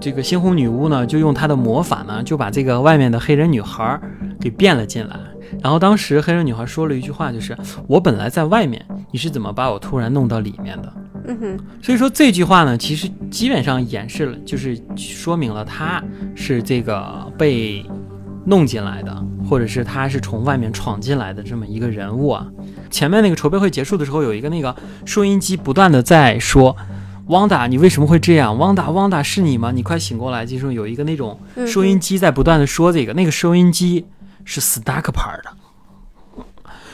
[0.00, 3.98] 这个猩红女巫呢，就用她的魔法呢，就把这个外面的黑人女孩
[4.38, 5.16] 给变了进来。
[5.62, 7.56] 然后当时黑人女孩说了一句话，就是
[7.88, 10.92] “我本来在外面，你是怎么把我突然弄到里面的？”
[11.28, 11.58] 嗯哼。
[11.80, 16.02] 所以说这句话呢，其实基本上演示了，就是说明了她
[16.34, 17.82] 是这个被
[18.46, 22.46] 弄进来的，或者是他是从外面闯进来的这么一个人物啊。
[22.90, 26.76] 前面那个筹备会结束的时候，有一个那个收音机不断的在说。
[27.28, 28.58] 汪达，你为什么会这样？
[28.58, 29.72] 汪达，汪达是你吗？
[29.72, 30.44] 你快醒过来！
[30.44, 34.04] 就是有一个那种收音机在不断的说这个，那个收音机
[34.44, 36.44] 是 Stark 牌的。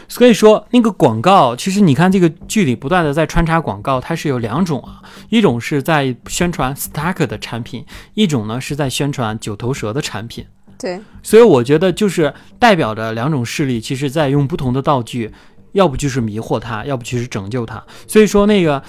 [0.07, 7.85] 所以说那个广告，其实你看这个剧里不断的在穿插广告，它是有两种啊，一种是在宣传 Stark 的产品，
[8.15, 10.47] 一种呢是在宣传九头蛇的产品。
[10.81, 15.31] 对，所以我觉得就是代表着两种势力，其实在用不同的道具，
[15.73, 17.85] 要不就是迷惑他，要不就是拯救他。
[18.07, 18.83] 所以说那个。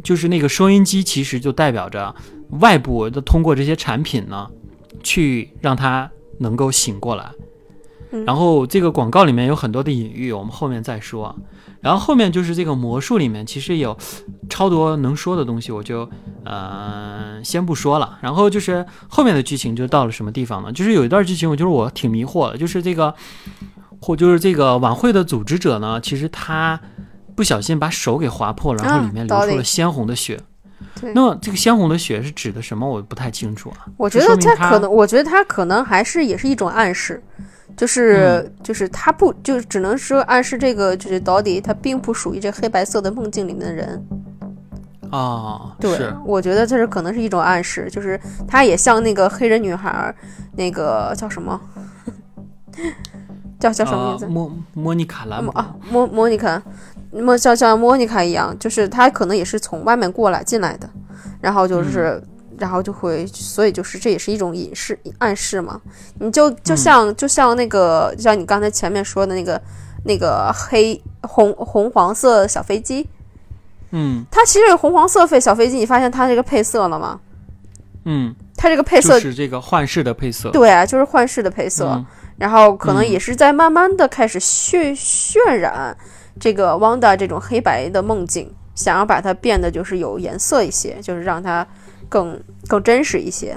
[0.00, 2.14] 就是那个收音机，其实就代表着
[2.60, 4.48] 外部的通过这些产品呢，
[5.02, 7.28] 去让他能够醒过来。
[8.26, 11.34] 然后这个广告里面有很多的隐喻，我们后面再说。
[11.80, 13.96] 然后后面就是这个魔术里面其实有
[14.48, 16.08] 超多能说的东西，我就
[16.44, 18.18] 呃先不说了。
[18.20, 20.72] 然后就是后面的剧情就到了什么地方呢？
[20.72, 23.14] 就是有一段剧情，我就是我挺迷惑的，就是这个
[24.00, 26.80] 或就是这个晚会的组织者呢，其实他。
[27.36, 30.40] 不小心把手给划破，然后里面流出了鲜红的血。
[31.14, 32.84] 那么这个鲜红的血是指的什么？
[32.84, 33.86] 我不太清楚啊。
[33.96, 37.22] 我觉得他可能，我觉得他可能还是也是一种暗示，
[37.76, 44.06] 就是就是他不就只能说暗示这个就是到底他并不属于这黑白色的梦境里面的人。
[45.10, 50.14] 啊，对，我觉得这是可能是一种暗示，就是他也像那个黑人女孩，
[50.54, 51.58] 那个叫什么？
[53.58, 54.26] 叫叫什么名字？
[54.26, 56.62] 莫莫妮卡兰啊，莫莫妮卡。
[57.10, 60.88] 那么像像莫妮卡一样，就是他可能也是从外面过来进来的，
[61.40, 62.22] 然后就是，
[62.58, 65.80] 然后就会，所以就是这也是一种隐示暗示嘛。
[66.20, 69.60] 你就就像就像那个就像你刚才前面说的那个
[70.04, 73.08] 那个黑红红黄色小飞机，
[73.90, 77.20] 嗯，它其实红黄色飞小飞机，你发现它这个配色了吗？
[78.04, 82.04] 嗯，它这个配色是这个幻视的配色，对啊，就是幻视的配色，
[82.36, 85.96] 然后可能也是在慢慢的开始渲渲染。
[86.40, 91.66] 这个汪达这种黑白的梦境，想要把它变得就是有颜色一些，就是让它
[92.08, 93.56] 更更真实一些，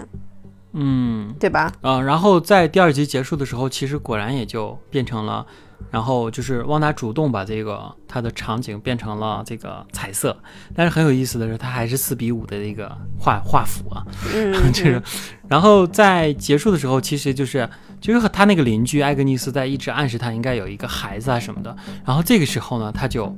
[0.73, 1.71] 嗯，对吧？
[1.81, 5.45] 嗯，然后在第二集结束的时候，其实果然也就变成了。
[5.89, 10.37] 然后就是旺达主动把这个他的场景变成了这个彩色，
[10.75, 15.01] 但是很有意思的是，他还是四比五的这个画画幅啊，嗯， 就是，
[15.49, 17.67] 然后在结束的时候，其实就是
[17.99, 23.35] 就是和他那个邻居艾格尼斯在一直暗示他应该有一个孩子啊什么的，然后这个时候呢，他就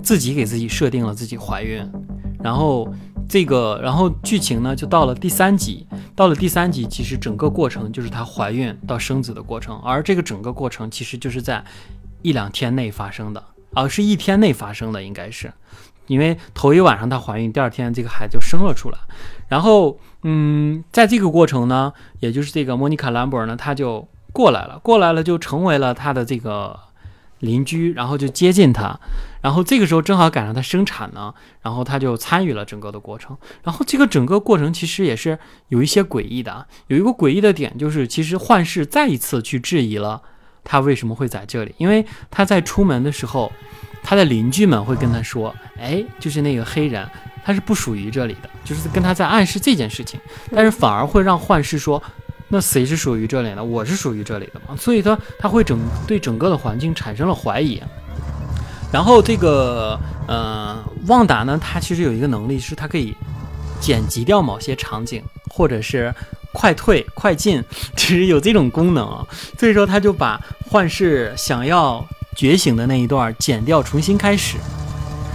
[0.00, 1.84] 自己给自己设定了自己怀孕，
[2.40, 2.90] 然后。
[3.30, 11.64] 这个，然后剧情呢就到了第三集，到了第三集，其实整个过程就是她怀孕到生子的过程，而这个整个过程其实就是在
[12.22, 13.40] 一两天内发生的。
[13.72, 15.52] 啊，是一天内发生的，应该是，
[16.08, 18.98] 因为头一晚上她怀孕，第二天这个孩子就生了出来。
[19.46, 26.76] 然后，嗯，在这个过程呢，也就是这个莫妮卡·兰博呢，她就过来了，过来了就成为了她的这个
[27.38, 28.98] 邻居，然后就接近她。
[29.40, 33.36] 然后这个时候正好赶上他生产呢，然后他就参与了整个的过程。
[33.62, 40.22] 然后这个整个过程其实也是有一些诡异的，有一个诡异的点就是，其实幻视再一次去质疑了。
[40.62, 41.74] 他为什么会在这里？
[41.78, 43.50] 因为他在出门的时候，
[44.02, 47.08] 他的邻居们会跟他说：“哎，就是那个黑人，
[47.42, 50.20] 他是不属于这里的。”就是跟他在暗示这件事情，
[50.54, 52.00] 但是反而会让幻视说
[52.48, 53.64] ：“那谁是属于这里的？
[53.64, 57.82] 我是属于这里的嘛？”所以他他会整对整个的环境产生了怀疑。
[58.92, 63.16] 然后这个呃，旺达呢，他其实有一个能力，是他可以
[63.80, 66.14] 剪辑掉某些场景，或者是。
[66.52, 67.62] 快退快进，
[67.94, 69.24] 其实有这种功能啊，
[69.56, 70.36] 所以说他就把
[70.68, 74.56] 幻视想要觉醒的那一段剪掉，重新开始。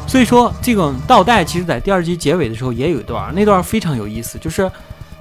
[0.05, 4.69] 所以说这个倒带，其实在第二集结尾的时候也有一段，那段非常有意思，就是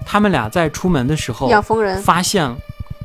[0.04, 2.52] 他们俩在出门的时候，养蜂人发现，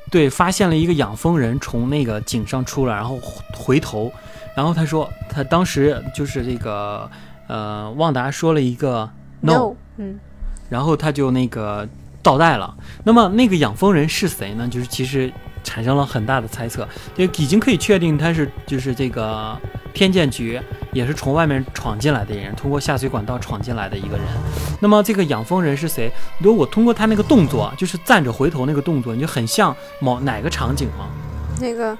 [0.10, 3.20] 对，发现了一个养蜂人从那个井上出来，然后
[3.54, 4.12] 回头，
[4.56, 7.10] 然后他说他当时就是这个
[7.48, 9.10] 呃，旺达说了一个
[9.42, 10.20] no，嗯，
[10.70, 11.88] 然后他就那个。
[12.22, 14.68] 倒带了，那么那个养蜂人是谁呢？
[14.68, 15.32] 就是其实
[15.64, 16.86] 产生了很大的猜测，
[17.16, 19.58] 就已经可以确定他是就是这个
[19.94, 20.60] 天剑局，
[20.92, 24.26] 也是从外面闯进来的人，通过下水管道闯进来的一个人。
[24.82, 26.12] 那么这个养蜂人是谁？
[26.40, 31.08] 如果通过他那个动作，就是站着回头那个动作，你就很像某哪个场景吗？
[31.62, 31.98] 那个，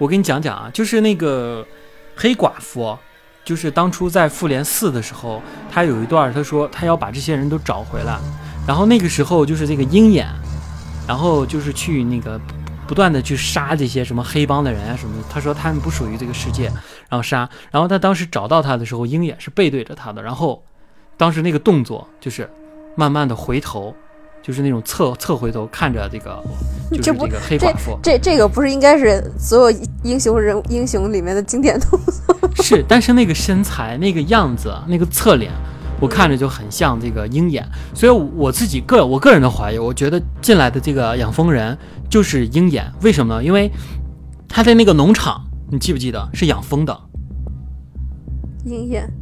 [0.00, 1.64] 我给你讲讲啊，就是那个
[2.16, 2.96] 黑寡妇，
[3.44, 8.18] 就是当初在复联四的时候，他有一段他说他要把这些人都找回来。
[8.66, 10.26] 然后那个时候就是这个鹰眼，
[11.06, 12.40] 然后就是去那个
[12.88, 15.28] 不断的去杀这些什么黑帮的人啊什么的。
[15.28, 16.64] 他说他们不属于这个世界，
[17.10, 17.46] 然后杀。
[17.70, 20.22] 然后他当时找到他的时候，鹰眼是背对着他的。
[20.22, 20.64] 然后
[21.18, 22.48] 当时那个动作就是
[22.96, 23.94] 慢慢的回头，
[24.42, 26.42] 就是那种侧侧回头看着这个，
[27.00, 27.98] 就是这个黑寡妇。
[28.02, 32.50] 这这个不是应该是所有英雄人英雄里面的经典动作？
[32.62, 35.52] 是，但是那个身材、那个样子、那个侧脸。
[36.00, 41.76] 我看着就很像这个鹰眼，所以我自己个我个人的怀疑，我觉得进来的这个养蜂人
[42.08, 43.44] 就是鹰眼，为什么呢？
[43.44, 43.70] 因为
[44.48, 46.98] 他在那个农场，你记不记得是养蜂的？
[48.64, 49.12] 鹰眼。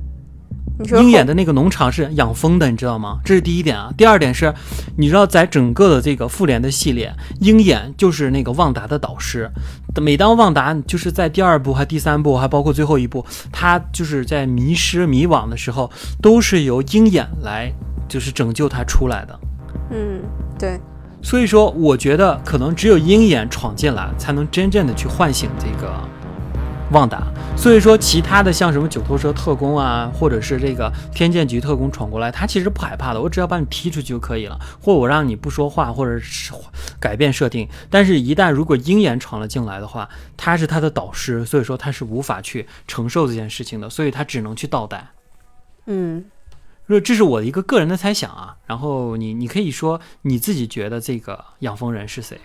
[0.85, 3.19] 鹰眼的那个农场是养蜂的，你知道吗？
[3.25, 3.93] 这是第一点啊。
[3.97, 4.55] 第二点是，
[4.97, 9.51] 你知道在整个的这个复联的系列，鹰眼就是那个旺达的导师。
[10.01, 15.91] 每当旺达就是在第二部、还第三部，还包括最后一部，他就是在迷失、迷惘的时候，
[16.23, 17.73] 都是由鹰眼来
[18.09, 19.41] 就是拯救他出来的。
[19.91, 20.21] 嗯，
[20.59, 20.81] 对。
[21.21, 25.93] 所以说，我觉得可能只有鹰眼闯进来，才能真正的去唤醒这个。
[26.92, 27.22] 旺达，
[27.55, 36.53] 所以说其他的像什么九头蛇特工啊，或者是这个天剑局特工闯过来，他其实不害怕的，我只要把你踢出去就可以了，或我让你不说话，或者是
[36.98, 37.68] 改变设定。
[37.90, 45.09] 但是，一旦如果鹰眼闯了进来的话，他是他的导师，所以说他是无法去承受这件事情的，所以他只能去倒带。
[45.85, 46.24] 嗯，
[46.88, 48.57] 这这是我的一个个人的猜想啊。
[48.66, 52.40] 然后你你可以说你自己觉得这个养蜂人是谁？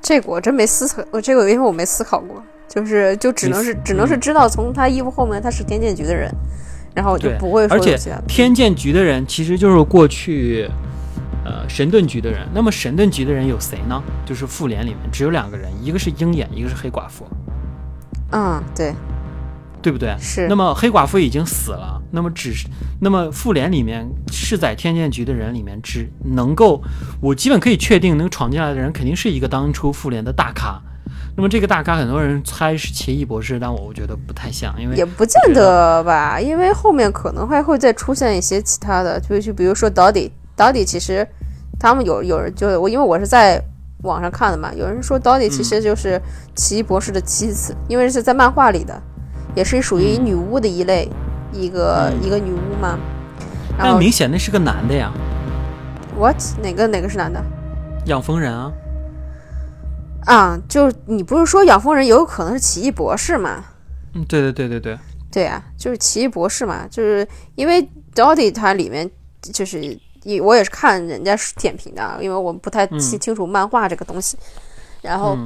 [0.00, 2.42] 这个我真没思考，我这个因为我没思考过。
[2.68, 6.30] 就是就只能是只能是知道从他衣服后面他是天剑局的人，
[6.94, 7.76] 然后就不会说。
[7.76, 10.68] 而且天剑局的人其实就是过去，
[11.44, 12.46] 呃神盾局的人。
[12.52, 14.02] 那么神盾局的人有谁呢？
[14.24, 17.24] 就是复联里面只有两个人，一个是鹰眼，一个是黑寡妇。
[18.32, 18.92] 嗯，对，
[19.80, 20.16] 对不对？
[20.18, 20.48] 是。
[20.48, 22.66] 那么黑寡妇已经死了，那么只是
[23.00, 26.82] 那么复联里面是在天剑局的人里面只能够，
[27.20, 30.82] 我基本可以确定能闯进来的人肯定是一个当初复联的大咖。
[31.36, 41.28] 那么这个大咖，很多人猜是奇异博士，但我我觉得不太像，因为也不见得吧，因为后面可能还会再出现一些其他的，就就比如说 Doddy，Doddy 其实
[41.78, 43.62] 他们有有人就我因为我是在
[44.02, 46.18] 网上看的嘛，有人说 Doddy 其实就是
[46.54, 48.98] 奇异博士的妻子，因为是在漫画里的，
[49.54, 51.06] 也是属于女巫的一类，
[51.52, 52.98] 一个一个女巫嘛。
[53.76, 55.12] 但明显那是个男的呀。
[56.18, 56.42] What？
[56.62, 57.44] 哪个哪个是男的？
[58.06, 58.72] 养蜂人啊。
[60.26, 63.64] 啊，就你不是说养蜂人有可能是奇异博士吗？
[64.12, 64.98] 嗯，对对对对对，
[65.30, 69.08] 对啊，就是奇异博士嘛，就是因为 Dotty 它里面
[69.40, 69.98] 就是
[70.42, 74.36] 我也是看人家点评的，因为我不太清清楚漫画这个东西，
[75.00, 75.38] 然后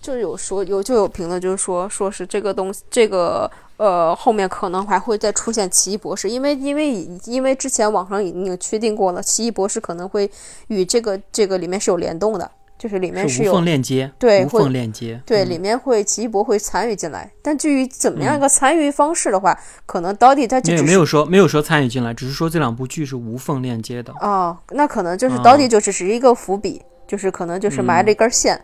[0.00, 6.92] 就有说有就有评论就是说说是这个东西这个呃后面可能还会再出现奇异博士，因为因为
[7.24, 10.30] 因为之前网上已经确定过了，奇异博士可能会
[10.68, 12.48] 与这个这个里面是有联动的。
[12.80, 15.50] 就是里面是无有缝链接，对，无缝链接，对，嗯。
[15.50, 19.54] 里面会奇异博会参与进来，但至于怎么样一个参与方式的话，
[19.84, 24.10] 可能到底他就没有说没有说参与进来，只是说这两部剧是无缝链接的。
[24.22, 28.58] 哦，那可能就是啊到底就只是一个伏笔，就是可能就是埋了一根线，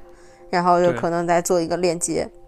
[0.48, 2.40] 然后就可能再做一个链接，嗯，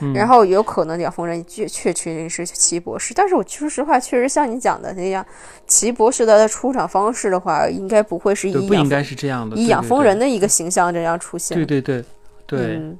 [0.00, 5.26] 嗯然后有可能养蜂人确确确实是齐博士，但是我说实话，确实像你讲的那样，
[5.66, 12.04] 齐博士的出场方式的话，应该不会是对，以养不应该是这样的，以养蜂人的一个形象这样出现，对对对。
[12.46, 12.98] 对，嗯，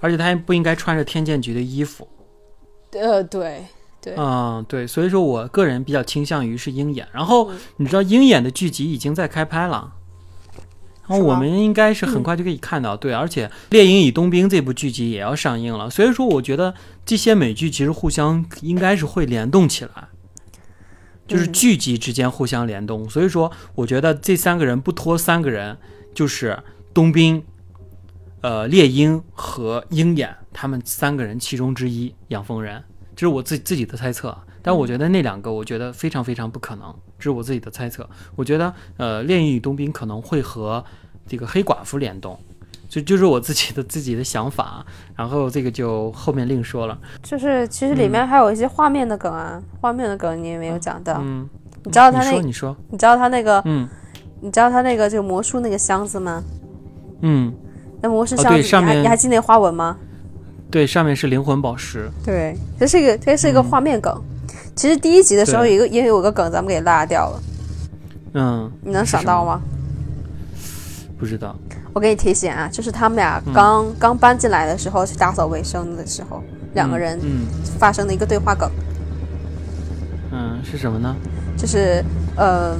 [0.00, 2.06] 而且他还不应该穿着天剑局的衣服。
[2.92, 3.64] 呃，对
[3.98, 7.08] 对，嗯，对，所以说我个人比较倾向于是鹰眼。
[7.10, 7.58] 然后嗯。
[7.78, 9.90] 你知道鹰眼的剧集已经在开拍了，
[11.10, 12.96] 然后我们应该是很快就可以看到。
[12.96, 16.72] 对，而且《猎鹰与冬兵》这部剧集也要上映了，所以说我觉得
[17.04, 20.08] 这些美剧其实互相应该是会联动起来。
[21.26, 25.76] 就是嗯剧集之间互相联动，所以说我觉得这三个人不拖三个人，
[26.14, 26.58] 就是
[26.94, 27.42] 冬兵、
[28.40, 32.82] 呃猎鹰和鹰眼，他们三个人其中之一养蜂人，
[33.14, 34.44] 这是我自己自己的猜测啊。
[34.62, 38.08] 但我觉得那两个，我觉得非常非常不可能，这是我自己的猜测。
[38.36, 40.84] 我觉得呃猎鹰与冬兵可能会和
[41.26, 42.38] 这个黑寡妇联动，
[42.88, 44.86] 就就是我自己的自己的想法啊。
[45.16, 46.98] 然后这个就后面另说了。
[47.22, 51.48] 就是其实里面还有一些画面的梗啊，画面的梗你也没有讲到，嗯，
[51.84, 53.88] 你知道他那你说，你说，你知道他那个，嗯
[54.40, 56.42] 你知道他那个这个魔术那个箱子吗？
[57.22, 57.54] 嗯，
[58.00, 59.96] 那魔术哦箱子，你还对上面你还记得那花纹吗？
[60.70, 62.10] 对，上面是灵魂宝石。
[62.24, 64.22] 对，这是一个这是一个画面梗。
[64.76, 67.42] 其实第一集的时候有一个也有个梗，咱们给落掉了，
[68.34, 69.60] 嗯，你能想到吗？
[71.18, 71.54] 不知道。
[71.92, 76.42] 我给你提醒啊，就是他们俩嗯刚、刚搬进来的时候去打扫卫生的时候，
[76.72, 77.46] 两个人嗯
[77.78, 78.70] 发生的一个对话梗，
[80.30, 81.14] 嗯嗯，是什么呢？
[81.58, 82.02] 就是
[82.36, 82.76] 呃，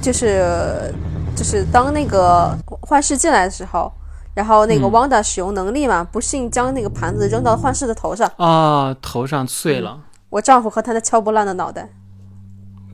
[0.00, 0.94] 就是
[1.36, 3.92] 就是当那个幻视进来的时候，
[4.32, 9.98] 然后那个嗯汪达使用能力嘛，不幸将那个盘子扔到幻视的头上，啊，头上碎了。
[10.30, 11.88] 我丈夫和他那敲不烂的脑袋，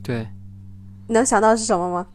[0.03, 0.27] 对，
[1.07, 2.07] 你能想到是什么吗？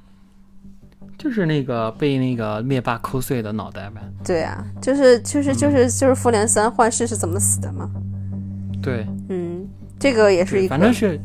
[1.16, 4.00] 就是那个被那个灭霸抠碎的脑袋呗。
[4.24, 7.88] 对啊，就是就是就是就是复联三幻视是怎么死的嘛？
[8.82, 9.64] 对，嗯，
[10.00, 11.20] 这个也是一，个，反正是，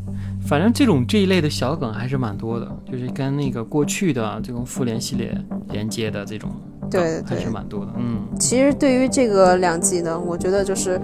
[0.48, 5.38] 反正这种这一类的小梗还是蛮多的，就是跟那个过去的这种复联系列
[5.72, 6.50] 连接的这种
[6.89, 7.91] 对对还是蛮多的。
[7.98, 10.98] 嗯，其实对于这个两集呢，我觉得就是，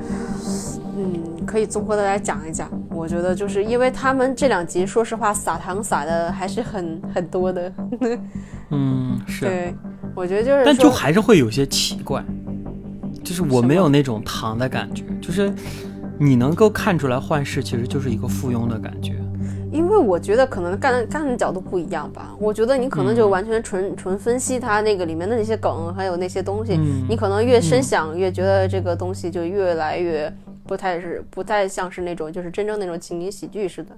[0.98, 2.72] 嗯，可以综合的来讲一讲。
[2.89, 7.74] 我觉得就是因为他们这两集，说实话撒糖撒的还是很很多的。
[8.70, 9.76] 嗯，是，对，
[10.16, 12.24] 我觉得就是但就还是会有些奇怪，
[13.24, 15.54] 就是我没有那种糖的感觉，就是
[16.18, 19.16] 你能够看出来幻视其实就是一个附庸的感觉。
[19.74, 22.36] 因为我觉得可能干干的角度不一样吧。
[22.39, 30.32] 我觉得你可能就完全纯、纯分析它那个里面的那些梗，还有那些东西，嗯你可能越深想，越觉得这个东西就越来越
[30.67, 33.97] 不太是不太像是那种就是真正那种情景喜剧似的。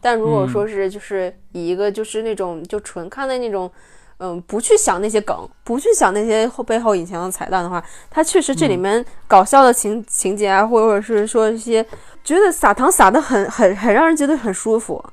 [0.00, 3.70] 但如果说是就是以一个就是那种就纯看的那种。
[4.18, 11.84] 嗯，不去想那些梗，不去想那些后背后隐藏的彩蛋的话，它确实这里面搞笑的情、情节啊，或者是说一些
[12.24, 15.04] 觉得撒糖撒的很很很让人觉得很舒服。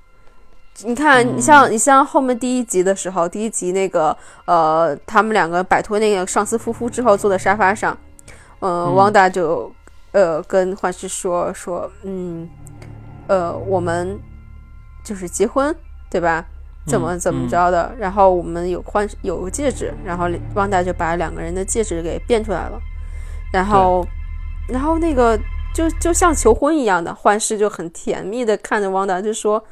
[0.83, 7.95] 你看，你像你像后面第一集的时候，第一集那个呃，他们两个摆脱那个上司夫妇之后，坐在沙发上，
[8.59, 9.71] 呃，嗯汪达就
[10.13, 12.49] 呃跟幻视说说，嗯，
[13.27, 14.17] 呃，我们
[15.03, 15.75] 就是结婚，
[16.09, 16.45] 对吧？
[16.87, 17.93] 怎么嗯怎么着的？
[17.99, 22.79] 然后我们有换有个戒指，然后汪达就把两个人的戒指给变出来了，
[23.53, 24.03] 然后
[24.67, 25.37] 然后那个
[25.73, 29.63] 就就像求婚一样的，幻视就很甜蜜的看着汪达，就说，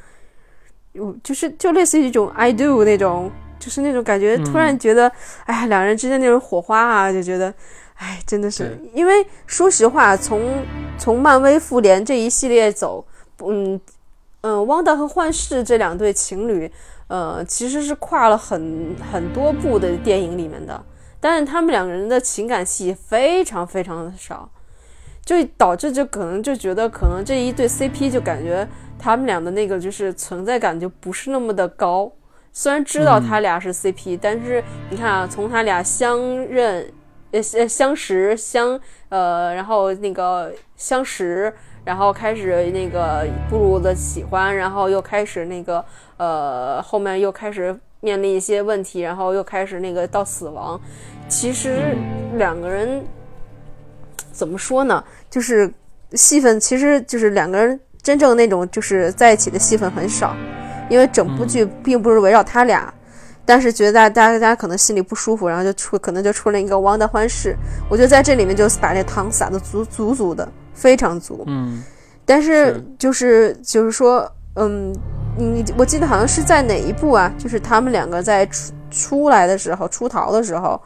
[0.92, 4.44] 有就是就类似于一种 I do 那种，就是那种感觉，嗯。
[4.44, 5.10] 突然觉得，
[5.44, 7.52] 哎，两人之间那种火花啊，就觉得，
[7.96, 10.64] 哎，真的是，因为说实话，从
[10.98, 13.04] 从漫威复联这一系列走，
[13.44, 13.78] 嗯
[14.40, 16.70] 嗯，汪达和幻视这两对情侣，
[17.08, 20.82] 呃，其实是跨了很很多部的电影里面的，
[21.20, 24.48] 但是他们两个人的情感戏非常非常的少。
[25.24, 28.66] 就导致就可能就觉得可能这一对 CP 就感觉
[28.98, 32.10] 他们俩的那个就是存在感就不是那么的高。
[32.52, 36.92] 虽然知道他俩是 CP，、但是你看啊，从他俩相认、
[37.30, 41.54] 呃呃相识、相呃，然后那个相识，
[41.84, 45.84] 然后开始那个步入的喜欢，然后又开始那个
[46.16, 50.80] 呃，后面又开始面临一些问题，然后又开始那个到死亡。
[51.28, 51.94] 其实
[52.36, 53.04] 两个人。
[54.40, 55.04] 怎么说呢？
[55.28, 55.70] 就是
[56.14, 60.34] 戏份，其实就是两个人真正那种就是在一起的戏份很少，
[60.88, 62.90] 因为整部剧并不是围绕他俩，
[63.44, 67.54] 但是觉得大家大家可能心里不舒服，然后就出可能就出了一个汪达幻视。
[67.90, 71.44] 我觉得在这里面就把这糖撒的足足足的，非常足。
[71.46, 71.82] 嗯，
[72.24, 74.26] 但是就是就是说，
[74.56, 74.90] 嗯，
[75.36, 77.30] 你我记得好像是在哪一部啊？
[77.36, 80.80] 就是他们两个在出出来的时候，出逃的时候，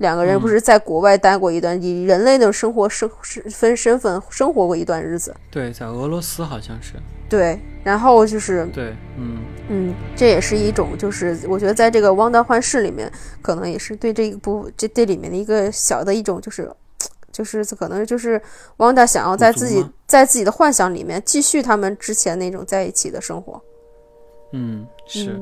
[0.00, 3.08] 两个人不是在国外待过一段，以人类的生活生
[3.50, 5.34] 分身份生活过一段日子。
[5.50, 6.94] 对，在俄罗斯好像是。
[7.28, 9.38] 对，然后就是对，嗯
[9.68, 16.68] 嗯，这也是一种，就是我觉得在这个《汪达幻视》里面，可能也是对这一部这这里面的一个小的一种，就是
[17.30, 18.40] 就是可能就是
[18.78, 23.62] 汪达想要在自己在自己的幻想里面继续他们之前那种在一起的生活。
[24.52, 25.38] 嗯，是。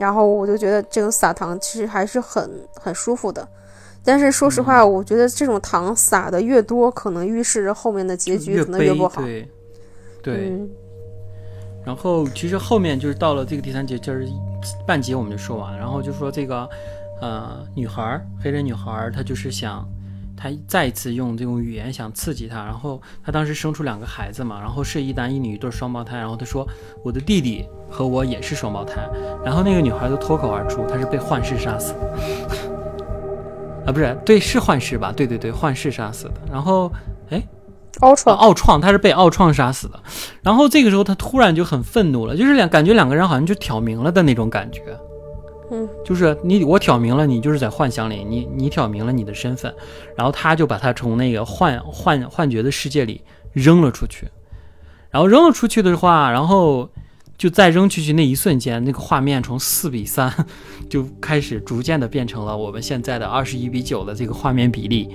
[0.00, 3.46] 然后我就觉得这种撒糖其实还是很很舒服的，
[4.10, 9.22] 但是说实话，我觉得这种糖撒的越多，可能预示着后面的结局可能越不好。
[9.22, 9.48] 对，
[10.20, 10.52] 对。
[11.84, 14.26] 然后其实后面就是到了这个第三节，就是
[14.84, 15.78] 半节我们就说完。
[15.78, 16.68] 然后就说这个，
[17.20, 19.88] 呃，女孩黑人女孩她就是想，
[20.36, 22.56] 她再一次用这种语言想刺激她。
[22.64, 26.16] 然后她当时生出两个孩子嘛，然后是一男一女一对双胞胎。
[26.16, 26.66] 然后她说，
[27.04, 29.08] 我的弟弟和我也是双胞胎。
[29.44, 31.94] 然后那个女孩就脱口而出，她是被幻视杀死。
[33.86, 35.12] 啊，不是，对，是幻视吧？
[35.16, 36.34] 对对对，幻视杀死的。
[36.50, 36.92] 然后，
[37.30, 37.42] 哎。
[37.98, 40.00] 奥创，奥创，他是被奥创杀死的。
[40.42, 44.82] 然后这个时候，他突然就很愤怒了，就是两感觉两个人好像就挑明了的那种感觉。
[45.70, 49.74] 嗯，就是你我挑明了，你就是在幻想里，你你挑明了你的身份，
[50.16, 53.22] 然后他就把他从那个幻幻幻觉的世界里
[53.52, 54.26] 扔了出去。
[55.10, 56.88] 然后扔了出去的话，然后。
[57.40, 60.30] 就再扔出去那一瞬间，那个画面从四比三
[60.90, 65.08] 就开始逐渐的变成了我们现在的二十一比九的这个画面比例，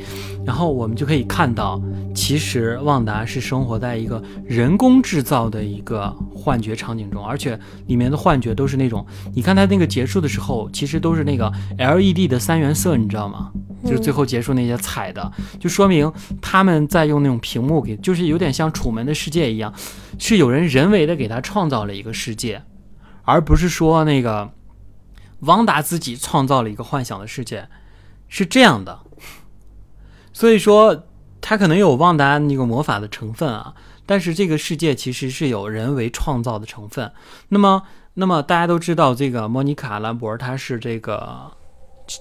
[0.44, 1.80] 然后我们就可以看到，
[2.16, 9.06] 其实旺达是生活在一个人工制造的一个幻觉场景中，而且里面的幻觉都是那种，
[9.36, 13.52] 你看它那个结束的时候，其实都是那个 LED 的三原色，你知道吗？
[13.84, 16.12] 就是最后结束那些彩的，就说明
[16.42, 19.72] 他们在用那种屏幕给，就是有点像《楚门的世界》一样，
[20.18, 22.64] 是有人人为的给他创造了一个世界，
[23.24, 24.52] 而不是说那个
[25.42, 27.68] 汪达自己创造了一个幻想的世界，
[28.28, 29.02] 是这样的。
[30.34, 31.06] 所以说
[31.42, 37.12] 他可能有旺达那个魔法的成分啊，但是这个世界其实是有人为创造的成分。
[37.50, 37.84] 那么，
[38.16, 41.52] 那么大家都知道这个莫妮卡·兰博，他是这个。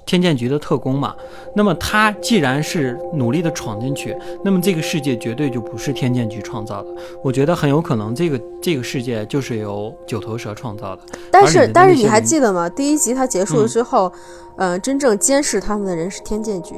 [0.06, 1.14] 天剑局的特工嘛，
[1.54, 6.88] 那么他既然是努力的闯进去，那么这个世界绝对就不是天剑局创造的。
[7.22, 11.02] 我觉得很有可能这个这个世界就是由九头蛇创造的。
[11.30, 12.68] 但是但是你还记得吗？
[12.68, 14.10] 第一集它结束了之后，
[14.56, 16.74] 呃，真正监视他们的人是天剑局。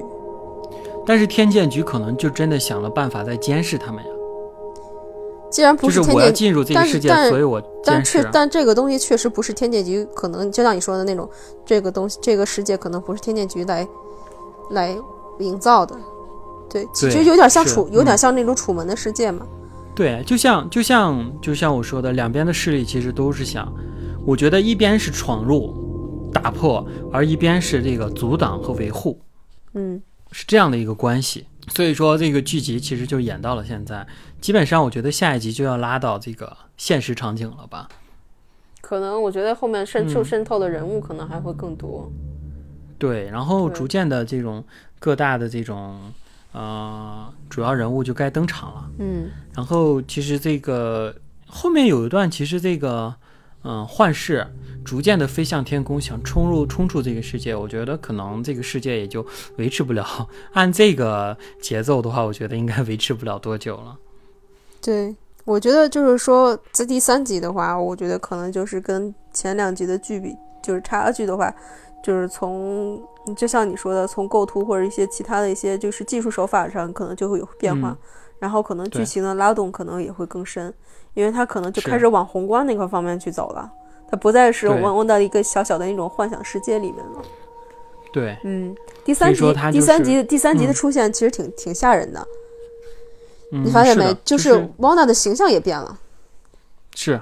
[1.06, 4.10] 但是天剑局可能就真的想了办法在监视他们呀。
[5.56, 11.26] 既然不是天剑局，但是但所以我但确但这个东西确实不是天界局，可能就像你说的那种，
[11.64, 13.88] 这个东西这个世界可能不是天界局来
[14.72, 14.94] 来
[15.38, 15.96] 营造的，
[16.68, 19.46] 对，其实有点像楚，有点像那种楚门的世界嘛。
[19.94, 23.66] 对，就像就像就像我说的，两边的势力其实都是想，
[24.26, 29.18] 我觉得一边是闯入打破，而一边是这个阻挡和维护，
[29.72, 30.02] 嗯，
[30.32, 31.46] 是这样的一个关系。
[31.74, 34.06] 所以说这个剧集其实就演到了现在。
[34.46, 37.88] 基本上，我觉得下一集就要拉到这个现实场景了吧？
[38.80, 42.08] 可能我觉得后面渗受渗透的人物可能还会更多。
[42.96, 44.64] 对，然后逐渐的这种
[45.00, 45.98] 各大的这种
[46.52, 48.90] 呃主要人物就该登场了。
[49.00, 49.30] 嗯。
[49.52, 51.12] 然后其实这个
[51.48, 53.12] 后面有一段，其实这个
[53.64, 54.46] 嗯幻视
[54.84, 57.52] 逐渐的飞向天空，想冲入冲出这个世界。
[57.52, 59.26] 我觉得可能这个世界也就
[59.56, 60.28] 维持不了。
[60.52, 63.98] 按这个节奏的话，我觉得应该维持不了多久了。
[64.86, 71.52] 对，我觉得就是说，在第三集的话，我觉得可能就是跟前两集的剧比，就是差距的话，
[72.04, 73.02] 就是从
[73.36, 77.98] 就像你说的，从构图或者一些其他的一些就是技术手法上，可能就会有变化，
[78.38, 80.72] 然后可能剧情的拉动可能也会更深，
[81.14, 83.68] 因为它可能就开始往宏观那块方面去走了，
[84.08, 87.22] 它不再是往往到一个小小的那种幻想世界里面了。
[88.12, 88.72] 对，嗯，
[89.04, 92.24] 第三集第三集第三集的出现其实挺挺吓人的。
[93.50, 94.16] 你发现没？
[94.24, 95.98] 就是汪娜的形象也变了。
[96.94, 97.20] 是，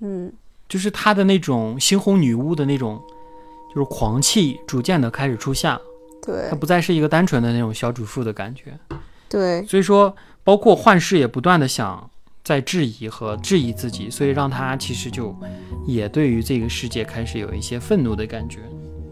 [0.00, 0.32] 嗯，
[0.68, 3.00] 就是她的那种猩红女巫的那种，
[3.74, 5.80] 就是狂气逐渐的开始出现了。
[6.22, 8.78] 对，她不再是一个单纯的那种小主妇的感觉。
[9.28, 12.10] 对，所以说，包括幻视也不断的想
[12.42, 15.36] 在质疑和质疑自己，所以让她其实就
[15.86, 18.60] 也对于这个世界开始有一些愤怒的感觉。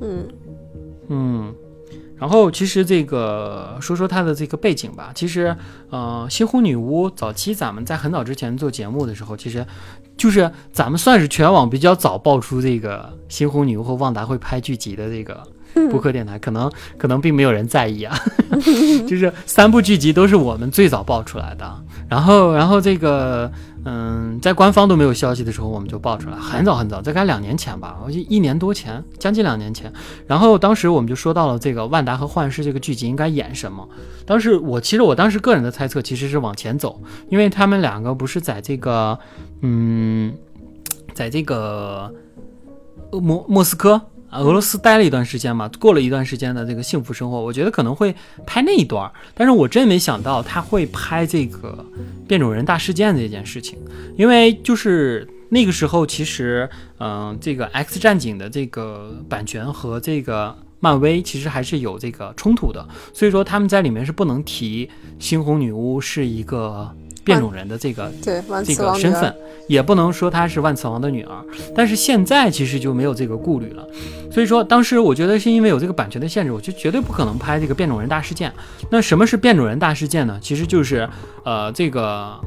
[0.01, 0.29] 嗯
[1.09, 1.55] 嗯，
[2.19, 5.11] 然后其实这个说说它的这个背景吧。
[5.15, 5.57] 其实，
[5.91, 9.67] 呃，星湖女巫早期咱们在很早之前做节目的时候，其实
[10.17, 15.43] 就是咱们算是全网比较早爆出这个星湖女巫和旺达会拍剧集的这个。
[15.91, 18.15] 播客电台可能 可能并没有人在意啊，
[19.09, 23.51] 就是三部剧集都是我们最早爆出来的，然后然后这个
[23.85, 29.93] 嗯，在官方都没有消息的时候，我们就爆出来，很早很早，大概两年前吧，我记一年多前，将近两年前。
[30.27, 33.89] 然后当时我们就说到了这个万达和幻视这个剧集应该演什么。
[34.25, 39.19] 当时我其实我当时个人的猜测其实是往前走，因为他们两个不是在这个
[39.63, 40.33] 嗯，
[41.13, 42.15] 在这个
[43.11, 44.01] 莫莫斯科。
[44.33, 48.15] 俄罗斯待了一段时间嘛，过了一段时间的这个幸福生活，我觉得可能会
[48.47, 51.85] 拍那一段儿，但是我真没想到他会拍这个
[52.27, 53.79] 变种人大事件这件事情，
[54.17, 56.69] 因为就是那个时候其实，
[56.99, 64.89] 嗯，这个 X 战警的这个版权和这个漫威其实还是有这个冲突的，所以说他们在里面是不能提
[65.21, 66.91] 猩红女巫是一个。
[67.25, 69.35] 变种人的这个对这个身份，
[69.69, 71.45] 也不能说她是万磁王的女儿，
[71.75, 73.87] 但是现在其实就没有这个顾虑了。
[74.31, 78.53] 所以说，当时我觉得是因为有这个版权的限制，我就绝对不可能拍这个变种人大事件。
[78.91, 80.39] 那什么是变种人大事件呢？
[80.41, 81.09] 其实就是
[81.45, 82.39] 呃，这个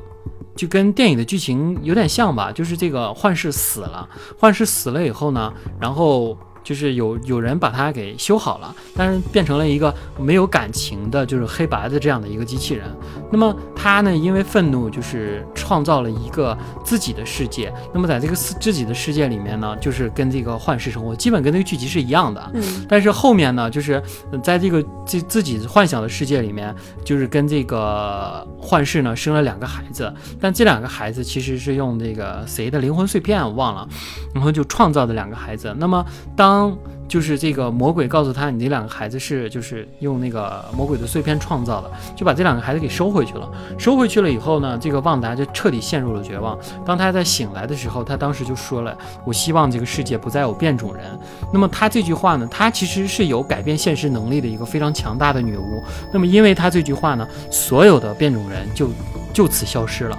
[0.55, 4.07] 就跟电影的剧情有点像吧，就是这个幻视死了，
[4.39, 6.38] 幻视死了以后呢，然后。
[6.66, 12.86] 就是有有人把它给修好了，但是变成了一个没有感情的，就是黑白的这样的一个机器人。
[13.32, 17.72] 那么他呢，因为愤怒，就是创造了一个自己的世界。
[17.93, 22.51] 那么在这个自自己的世界里面呢，就是跟这个幻视生活，基本跟那个剧集是一样的。
[22.55, 22.86] 嗯。
[22.89, 24.01] 但是后面呢，就是
[24.41, 30.11] 在这个自自己幻想的世界里面，就是跟这个幻视呢生了两个孩子。
[30.41, 33.88] 但这两个孩子其实是用这个谁的灵魂碎片我忘了，
[34.34, 35.76] 然后就创造的两个孩子。
[35.78, 36.03] 那么
[36.36, 43.51] 当当就是这个魔鬼告诉他，你这两个孩子是就是用那个魔鬼的碎片创造的，就把这两个孩子给收回去了。
[43.77, 46.57] 收回去了以后呢，这个旺达就彻底陷入了绝望。
[46.85, 48.97] 当他在醒来的时候，他当时就说了
[49.27, 51.03] ：“我希望这个世界不再有变种人。”
[51.51, 55.83] 那么他这句话呢，他其实是有改变现实能力的一个非常强大的女巫。
[56.13, 58.89] 那么因为他这句话呢，所有的变种人就
[59.33, 60.17] 就此消失了。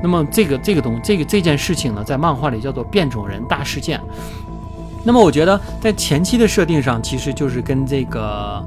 [0.00, 4.00] 那么这个这个东这个这件事情呢，在漫画里叫做变种人大事件。
[5.04, 8.62] 那么我觉得在前期的设定上，其实就是跟这个，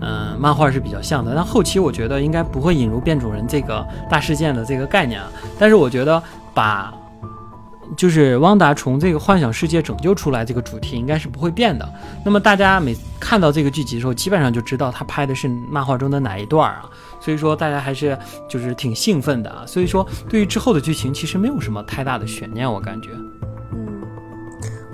[0.00, 1.34] 嗯，漫画是比较像的。
[1.34, 5.28] 但后期我觉得应该不会引入变种人这个大事件的这个概念啊。
[5.58, 6.22] 但是我觉得
[6.54, 6.92] 把，
[7.96, 11.88] 就是汪达从这个幻想世界拯救出来这个主题应该是不会变的。
[12.24, 16.88] 那么大家每看到这个剧集的时候，基本上就知道他拍的是漫画中的哪一段啊。
[17.20, 18.16] 所以说大家还是
[18.48, 19.64] 就是挺兴奋的啊。
[19.66, 23.10] 所以说对于之后的剧情其实没有什么太大的悬念，我感觉。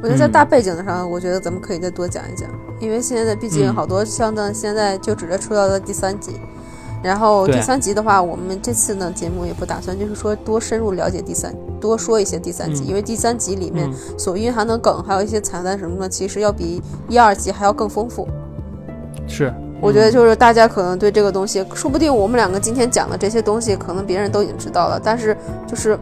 [0.01, 6.37] 我觉得在大背景上，我觉得咱们可以再多讲一讲，因为现在毕竟好多像呢现在就只是出到了第三集，
[7.03, 18.29] 然后第三集的话，我们这次呢节目也不打算就是说多深入了解第三，多说一些第三集，因为第三集里面所蕴含的梗，还有一些彩蛋什么的，其实要比一二集还要更丰富。
[19.27, 25.37] 是，我觉得就是大家可能对这个东西，说不定我们两个今天讲的这些东西，可能别人都已经知道了，但是
[25.67, 25.99] 就是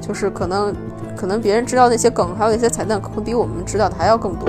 [0.00, 0.74] 就是可能。
[1.22, 4.48] 可能别人知道那些梗，还有一些彩蛋，可能比我们知道的还要更多。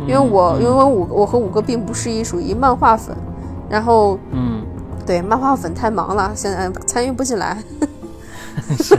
[0.00, 3.16] 因为我，因为我五，我和五哥并不是一属于漫画粉，
[3.70, 4.62] 然后，嗯，
[5.06, 7.56] 对，漫画粉太忙了，现在参与不进来。
[8.78, 8.94] 是，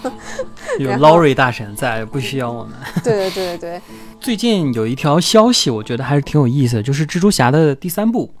[0.80, 2.72] 有 Laurie 大神在，不需要我们。
[3.04, 3.80] 对对对对。
[4.18, 8.32] 最近有一条消息，我觉得还是挺有意思的，就是蜘蛛侠的第三部。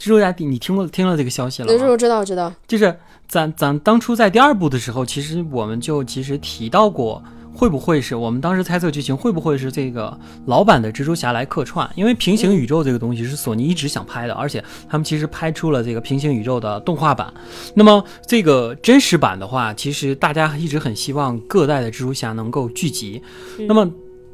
[0.00, 1.86] 蜘蛛侠，你听过听了这个消息了吗？
[1.88, 2.52] 我知道，知道。
[2.66, 2.98] 就是
[3.28, 7.22] 咱咱当初在第二部的时候，其实我们就其实提到过。
[7.54, 9.16] 会不会是我们当时猜测剧情？
[9.16, 11.88] 会不会是这个老版的蜘蛛侠来客串？
[11.94, 17.32] 因为平行宇宙这个东西是索尼一直想拍的，而且他们其实拍出了这个平行宇宙的动画版。
[17.74, 23.22] 那么这个真实版的话，其实大家一直很希望各代的蜘蛛侠能够聚集。
[23.68, 23.90] 那么。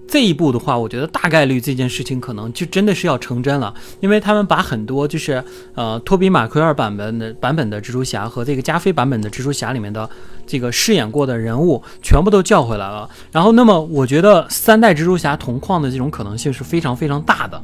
[0.09, 5.45] 这一步的话，我觉得大概率这件事情可能就真的是要成真了，因为他们把很多就是
[5.75, 10.09] 呃托比马奎尔版本的版本的蜘蛛侠和这个加菲版本的蜘蛛侠里面的
[10.47, 13.09] 这个饰演过的人物全部都叫回来了。
[13.31, 17.63] 然后，那么我觉得三代蜘蛛侠同框的这种可能性是非常非常大的。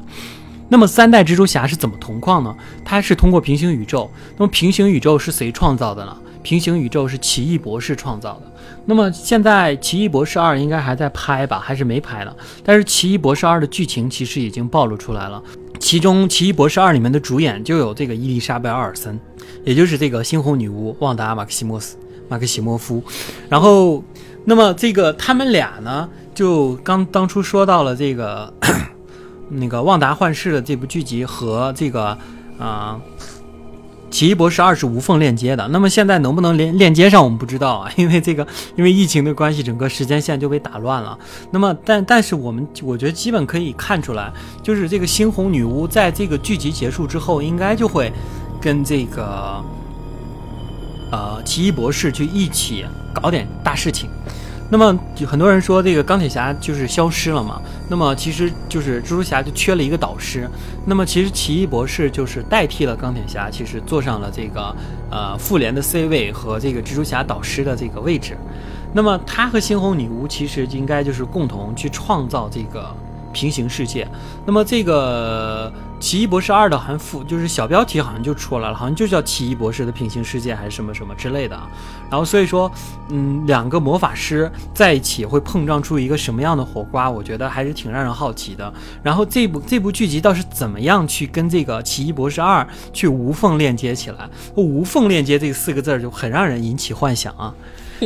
[0.69, 2.55] 那么三代蜘蛛侠是怎么同框呢？
[2.85, 4.11] 它是通过平行宇宙。
[4.37, 6.15] 那么平行宇宙是谁创造的呢？
[6.43, 8.53] 平行宇宙是奇异博士创造的。
[8.87, 12.37] 那么现在《奇异博士二》应该还在拍吧，还是没拍呢？
[12.63, 15.43] 但是《奇异博士二》的剧情其实已经暴露出来了，
[15.81, 19.19] 其中《奇异博士二》里面的主演就有这个伊丽莎白·奥尔森，
[19.65, 21.97] 也就是这个猩红女巫旺达·马克西莫斯、
[22.29, 23.03] 马克西莫夫。
[23.49, 24.05] 然后，
[24.45, 28.53] 那么这个他们俩呢，就刚当初说到了这个
[29.49, 32.19] 那个《旺达幻视》的这部剧集和这个
[32.59, 33.01] 啊。
[34.15, 38.47] 奇异博士二是无缝链接的，那么现在能不能连链接上，我们不知道啊，因为这个
[38.77, 41.19] 因为疫情的关系，整个时间线就被打乱了。
[41.51, 48.13] 那么，但但是我们我觉得基本可以看出来，就是这个猩红女巫在这个剧集结束之后，应该就会
[48.61, 49.61] 跟这个
[51.11, 54.09] 呃奇异博士去一起搞点大事情。
[54.75, 57.63] 那么很多人说这个钢铁侠就是消失了嘛？
[57.89, 60.51] 那么其实就是蜘蛛侠就缺了一个导师。
[60.85, 64.75] 那么其实奇异博士就是代替了钢铁侠，其实坐上了这个
[65.13, 68.37] 呃复联的 C 位和这个蜘蛛侠导师的这个位置。
[68.93, 72.93] 那么他和猩红女巫其实应该就是共同去创造这个
[73.33, 74.05] 平行世界。
[74.45, 75.73] 那么这个。
[76.05, 81.59] 奇异博士二的含附就是小标题好像就出来了，好像就叫奇异博士的平行世界还是什么什么之类的。
[82.11, 82.71] 然后所以说，
[83.09, 87.11] 嗯，两个魔法师在一起会碰撞出一个什么样的火花？
[87.11, 88.71] 我觉得还是挺让人好奇的。
[89.03, 94.29] 然后这部这部剧集倒是怎么样去跟这个奇异博士二去无缝链接起来？
[94.57, 97.55] 无缝链接这四个字就很让人引起幻想啊！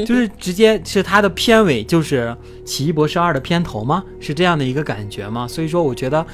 [0.07, 4.05] 就是直接是它的片尾就是奇异博士二的片头吗？
[4.21, 5.49] 是这样的一个感觉吗？
[5.49, 6.25] 所以说我觉得。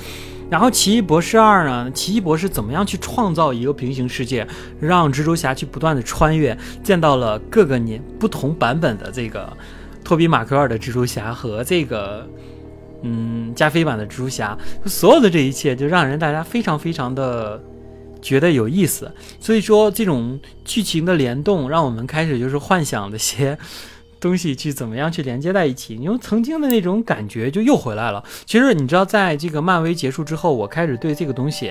[0.51, 1.91] 然后奇异博士二呢？
[1.91, 4.47] 奇异博士怎么样去创造一个平行世界，
[4.79, 9.53] 让蜘蛛侠去不断的穿越，见到了各个年不同版本的这个
[10.05, 12.29] 托比马奎尔的蜘蛛侠和这个
[13.03, 17.61] 嗯加菲版的蜘蛛侠，所有的这一切就让人大家非常非常的
[18.23, 19.11] 觉得有意思。
[19.41, 23.59] 所以说这种剧情的联动，让我们开始就是幻想的些。
[24.25, 25.97] 东西去怎么样去连接在一起？
[25.97, 28.25] 因为曾经的那种感觉就又回来了。
[28.47, 31.71] 其实你知道，在这个漫威结束之后，我开始对这个东西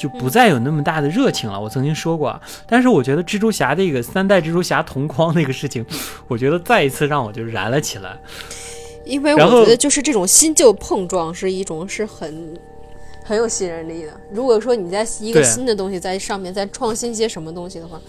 [0.00, 1.60] 就不再有那么大的热情了。
[1.60, 5.84] 我曾经说过，但是我觉得蜘蛛侠这个三代蜘蛛侠同框那个事情，
[6.28, 8.18] 我觉得再一次让我就燃了起来。
[9.04, 12.58] 因为我觉得就是这种新旧碰撞是一种是很
[13.22, 14.18] 很有吸引力的。
[14.32, 18.00] 如果说你在一个新的东西在上面再创新一些什么东西的话。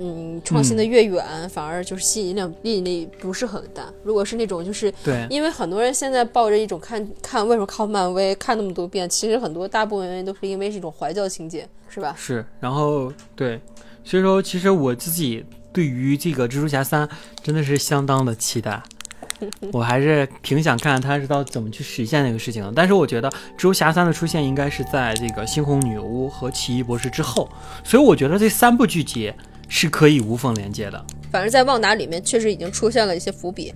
[0.00, 3.92] 嗯，创新的越远，反而就是吸引力吸引力不是很大。
[4.04, 12.14] 如果是那种，就是对，因为很多人现在抱着一种看看为什么靠漫威看那么多遍，其实很多大部分原因都是因为是一种怀旧情节，是吧？
[12.16, 13.60] 是，然后对，
[14.04, 17.08] 所以说其实我自己对于这个蜘蛛侠三
[17.42, 18.80] 真的是相当的期待，
[19.72, 22.72] 我还是挺想看看他是到怎么去实现那个事情的。
[22.72, 27.48] 但是我觉得蜘蛛侠三的出现应该是在这个猩红女巫和奇异博士之后，
[27.82, 29.34] 所以我觉得这三部剧集。
[29.68, 31.06] 是可以无缝连接的。
[31.30, 33.72] 反正，在旺达里面确实已经出现了一些伏笔，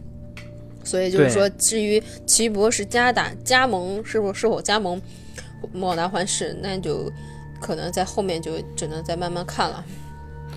[0.82, 5.00] 所以就是说，至于奇异博士加打加盟是否是否加盟
[5.74, 7.12] 旺达幻视，那就
[7.60, 9.84] 可能在后面就只能再慢慢看了。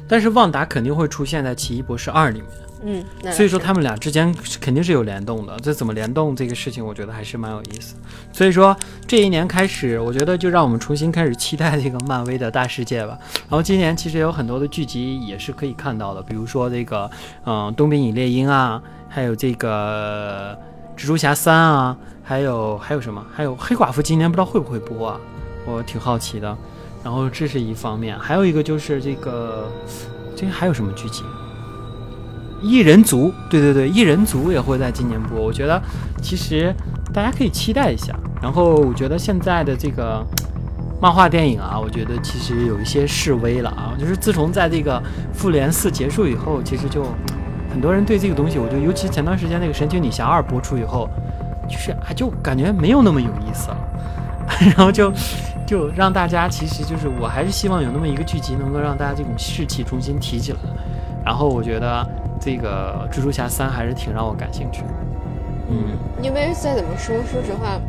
[0.08, 2.50] 但是旺达肯定会出现在奇异博士二里面。
[2.88, 4.32] 嗯，所以说他们俩之间
[4.62, 5.58] 肯定是有联动的。
[5.60, 7.96] 这怎么联动这个事情，我觉得还是蛮有意思。
[8.32, 8.78] 所以说
[9.08, 13.18] 这一年开始，我觉得就让我们重新开始期待这个漫威的大世界吧。
[13.50, 17.10] 然后今年其实有很多的剧集也是可以看到的，比如说这个
[17.46, 20.56] 嗯《冬兵与猎鹰》啊，还有这个
[20.96, 23.26] 蜘蛛侠三啊，还有还有什么？
[23.34, 25.20] 还有黑寡妇今年不知道会不会播啊？
[25.66, 26.56] 我挺好奇的。
[27.04, 29.72] 然后这是一方面，还有一个就是这个
[30.36, 31.24] 这还有什么剧集？
[32.66, 35.40] 异人族，对对对，异人族也会在今年播。
[35.40, 35.80] 我觉得
[36.20, 36.74] 其实
[37.14, 38.14] 大家可以期待一下。
[38.42, 40.26] 然后我觉得现在的这个
[41.00, 43.94] 漫画电影啊，我觉得其实有一些示威了啊。
[44.00, 45.02] 就是自从在这个
[45.32, 47.06] 复联四结束以后，其实就
[47.72, 51.08] 很多人对这个东西，我觉得尤其前段时间那个神奇女侠二播出以后，
[51.70, 53.78] 就是啊，就感觉没有那么有意思了。
[54.76, 55.14] 然后就
[55.68, 60.60] 就让大家其实就是我还是希望有那么一个剧集，能够让大家这种士气重新提起来。
[61.24, 62.25] 然后我觉得。
[62.40, 64.88] 这个蜘蛛侠三还是挺让我感兴趣的，
[65.70, 67.80] 嗯，因为再怎么说，说实话，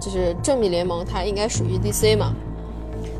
[0.00, 2.32] 就是正义联盟它应该属于 DC 嘛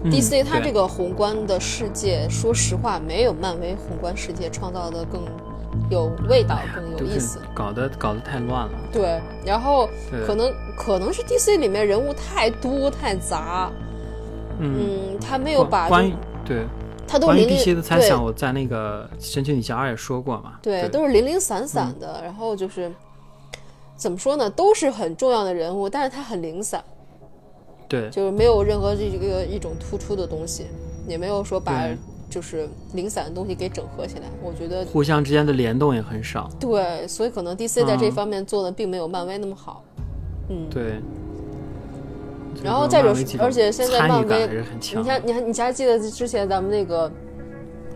[0.04, 5.22] ，DC 它这个宏观的世界，说实话没有漫威宏观世界创造的更
[5.88, 8.72] 有味道、更有意思，搞得搞得太乱了。
[8.92, 9.88] 对，然后
[10.26, 13.70] 可能可能是 DC 里面人物太多太杂，
[14.58, 16.14] 嗯，他没有把关于
[16.44, 16.64] 对。
[17.06, 20.58] 他都零零的猜想，我在那个《神奇女侠二》也说过嘛。
[20.62, 22.92] 对，都是零零散散的，然后就是
[23.96, 26.82] 怎么说呢，都是很重要的人物，但是他很零散。
[27.86, 30.66] 对，就是没有任何这个一种突出的东西，
[31.06, 31.88] 也没有说把
[32.30, 34.24] 就是零散的东西给整合起来。
[34.42, 36.50] 我觉得互相之间的联动也很少。
[36.58, 39.84] 对，所以可能 DC 在这方面做的并没有漫威那么好。
[40.48, 41.00] 嗯，对。
[42.64, 47.12] 然后再者，而且现在漫威，你看，你还你还记得之前咱们那个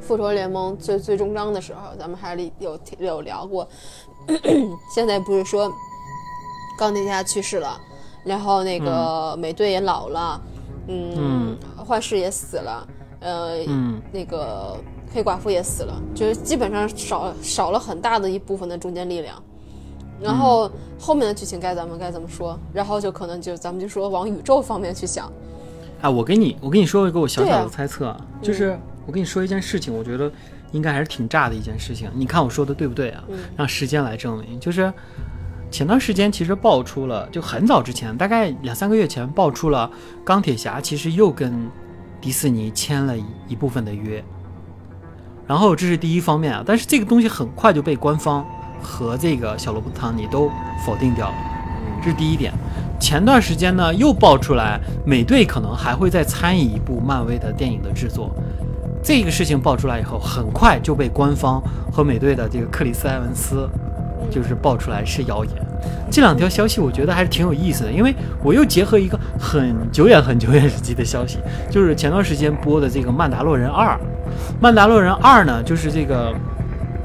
[0.01, 3.67] 复仇联盟最最终章的时候，咱们还有有聊过。
[4.95, 5.73] 现在不是说
[6.79, 7.81] 钢铁侠去世了，
[8.25, 10.39] 然后那个美队也老了，
[10.87, 12.87] 嗯，幻视也死了，
[13.21, 13.65] 呃，
[14.13, 14.77] 那个
[15.15, 19.43] 黑寡妇也死了，就是基本上少少了很大的一部分的中坚力量。
[20.21, 22.59] 然后后面的剧情该咱们该怎么说？
[22.73, 25.31] 然后就可能就咱们就说往宇宙方面去想。
[26.01, 30.31] 啊，我给你我给你说一个我小小的猜测，啊就是我跟你说一件事情，我觉得
[30.73, 32.11] 应该还是挺炸的一件事情。
[32.15, 33.25] 你看我说的对不对啊？
[33.57, 34.61] 让时间来证明。
[34.61, 34.93] 就是
[35.71, 39.91] 前段时间其实爆出了，就很早之前，大概两三个月前爆出了
[40.25, 41.69] 钢铁侠其实又跟
[42.21, 43.15] 迪士尼签了
[43.49, 44.23] 一部分的约。
[45.47, 48.47] 然后这是第一方面啊，但是这个东西很快就被官方。
[48.83, 50.51] 和这个小罗伯特·唐尼都
[50.85, 51.35] 否定掉了，
[52.03, 52.53] 这是第一点。
[53.01, 58.35] 前段时间呢，又爆出来美队可能还会再参与一部漫威的电影的制作。
[59.03, 61.63] 这个事情爆出来以后，很快就被官方
[61.93, 63.69] 和美队的这个克里斯·埃文斯
[64.29, 65.55] 就是爆出来是谣言。
[66.11, 68.13] 这两条消息我觉得还是挺有意思的，因为
[68.43, 71.39] 我又结合一个很久远、很久远时期的消息，
[71.71, 73.95] 就是前段时间播的这个《曼达洛人二》。
[74.61, 76.35] 《曼达洛人二》呢，就是这个。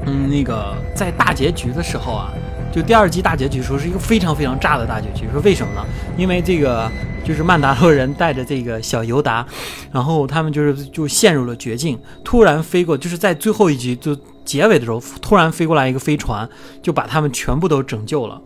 [0.06, 2.32] 嗯，那个在大结局的时候啊，
[2.72, 5.26] 就第二季大结局的时候是一个非常非常炸的大结局。
[5.32, 5.84] 说为什么呢？
[6.16, 6.90] 因为这个
[7.24, 9.46] 就是曼达洛人带着这个小尤达，
[9.90, 11.98] 然后他们就是就陷入了绝境。
[12.22, 16.46] 突然飞过，就是在最后一集就结尾的时候，突然飞过来一个飞船，
[16.82, 18.40] 就把他们全部都拯救了。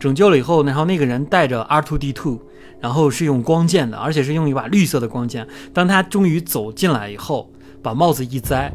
[0.00, 2.38] 拯救了以后，然后那个人带着 R2D2，
[2.80, 5.46] 然后是用光剑的，而且是用一把绿色的光剑。
[5.74, 7.50] 当他终于走进来以后，
[7.82, 8.72] 把帽子一摘，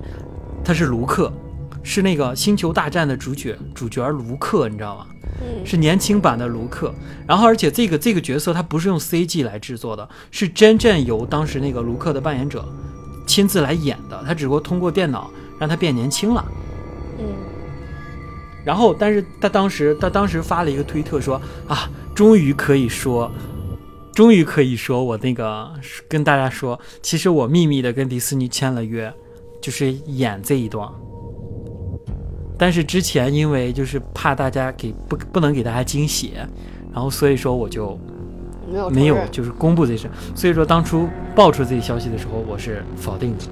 [0.63, 1.33] 他是卢克。
[1.87, 5.07] 是那个星球大战的主角，主角卢克，你知道吗？
[5.39, 6.93] 嗯，是年轻版的卢克。
[7.25, 12.67] 然后，而且这个这个角色他不是用 CG 来制作的，是真正由当时那个卢克的扮演者
[13.25, 14.21] 亲自来演的。
[14.27, 16.45] 他只不过通过电脑让他变年轻了。
[17.19, 17.25] 嗯。
[18.65, 23.31] 然后，但是他当时他当时发了一个推特说啊，终于可以说，
[24.13, 25.71] 终于可以说我那个
[26.09, 29.13] 跟大家说，其实我秘密的跟迪士尼签了约，
[29.61, 30.89] 就是演这一段。
[32.57, 36.33] 但是之前因为就是怕大家给不不能给大家惊喜，
[36.93, 37.97] 然后所以说我就
[38.71, 43.45] 没有没有就是公布这事，所以说当初爆出这些消息的时候我是否定的，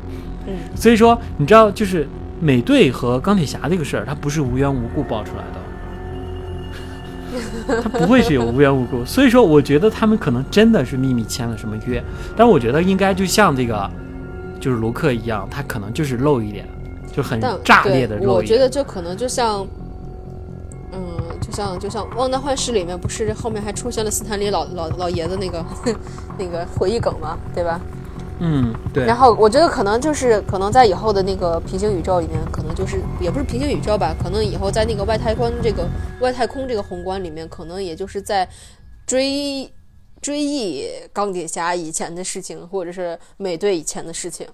[0.47, 2.07] 嗯，所以说你知道就是
[2.41, 5.43] 美队和钢铁侠这个事儿，它不是无缘无故爆出来
[7.69, 12.03] 的， 他不会是有无缘无故，所以说我觉得他们可能真的是秘密签了什么约，
[12.35, 13.89] 但我觉得应该就像这个
[14.59, 16.67] 就是卢克一样，他可能就是漏一点。
[17.15, 19.65] 就很炸裂的我觉得就可能就像，
[20.91, 25.65] 嗯，就像就像《旺达幻视》里面不是后面还出现了斯坦李老老老爷子那个
[26.37, 27.79] 那个回忆梗嘛，对吧？
[28.39, 29.05] 嗯，对。
[29.05, 35.87] 然后我觉得可能就是可能在以后的那个平行宇宙里面，可能就是也不是平行宇宙吧，可能以后在那个外太空这个
[36.19, 38.45] 外太空这个宏观里面，可能也就是在
[39.05, 39.71] 追
[40.21, 44.45] 追忆钢铁侠以前的事情，或者是美队以前的事情。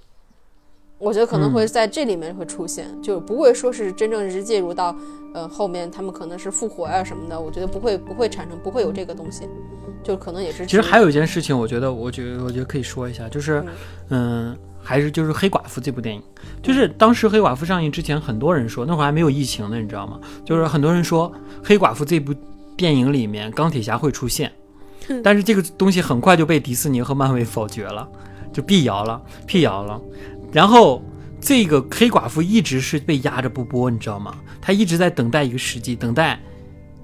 [1.01, 4.95] 我觉得可能会在这里面会出现，就不会说是真正是介入到，
[5.33, 7.39] 呃，后面他们可能是复活呀什么的。
[7.39, 9.49] 我觉得不会，不会产生，不会有这个东西，
[10.03, 10.63] 就可能也是。
[10.67, 13.65] 其实还有一件事情，我觉得，我觉得，我觉得可以说一下，就是，
[14.09, 16.21] 嗯，还是就是黑寡妇这部电影，
[16.61, 20.19] 就是当时黑寡妇上映之前，很多人说那会儿还没有疫情呢，你知道吗？
[20.45, 21.31] 就是很多人说
[21.63, 22.31] 黑寡妇这部
[22.77, 24.51] 电影里面钢铁侠会出现，
[25.23, 28.07] 但是这个东西很快就被迪士尼和漫威否决了，
[28.53, 29.99] 就辟谣了，辟谣了。
[30.51, 31.01] 然后，
[31.39, 34.37] 这个黑寡妇一直是被压着不播，你知道吗？
[34.61, 36.39] 他一直在等待一个时机，等待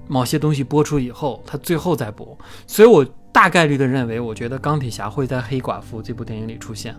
[0.06, 2.36] 某些东西播出以后，他最后再播。
[2.66, 6.94] 所以我大概率的认为，我觉得钢铁侠会在黑寡妇这部电影里出现。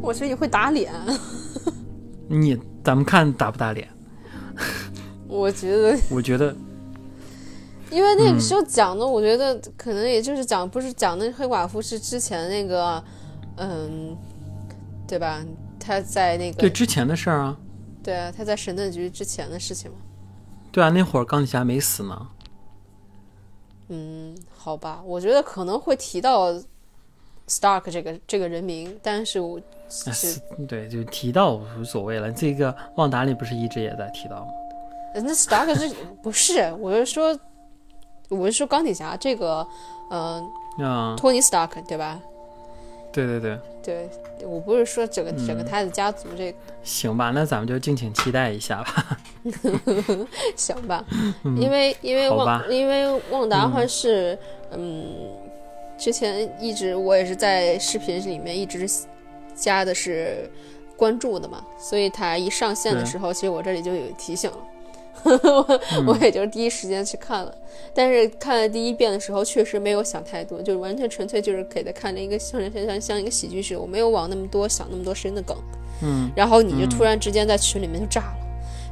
[0.00, 0.92] 我觉得你会打脸。
[2.26, 3.86] 你咱们看打不打脸？
[5.28, 6.56] 我觉得， 我觉得，
[7.90, 13.04] 因为那个时候讲的，我觉得可能也就是讲，不是讲那黑寡妇是之前那个，
[13.56, 14.16] 嗯。
[15.10, 15.44] 对吧？
[15.80, 17.56] 他在那个对之前的事儿啊，
[18.00, 19.96] 对啊，他在神盾局之前的事情嘛。
[20.70, 22.28] 对啊，那会儿钢铁侠没死呢。
[23.88, 26.52] 嗯，好吧，我觉得可能会提到
[27.48, 32.30] Stark 这个这个人名，但是我是对就提到无所谓了。
[32.30, 34.52] 这个旺达里不是一直也在提到吗？
[35.14, 35.92] 那 Stark 是
[36.22, 36.72] 不是？
[36.78, 37.36] 我是说，
[38.28, 39.66] 我是说钢铁侠这个，
[40.12, 42.20] 嗯，托尼 Stark 对吧？
[43.12, 44.08] 对对对对，
[44.42, 46.58] 我不是说整个整个他的家族这个。
[46.82, 49.18] 行吧，那咱们就敬请期待一下吧。
[50.56, 51.04] 行吧，
[51.56, 54.38] 因为因为旺因为旺达幻视，
[54.72, 55.32] 嗯，
[55.98, 58.86] 之前一直我也是在视频里面一直
[59.54, 60.50] 加的是
[60.96, 64.58] 关注的嘛，所以他一上线的时候，其实我这里就有提醒了。
[66.06, 67.54] 我也就是第一时间去看了。
[67.92, 75.56] 但是看了第一遍的时候，确实没有想太多，就是完全纯粹就是给他看了一个像像像像一个喜剧似的，我没有往那么多想那么多深的梗。
[76.02, 78.36] 嗯，然后你就突然之间在群里面就炸了，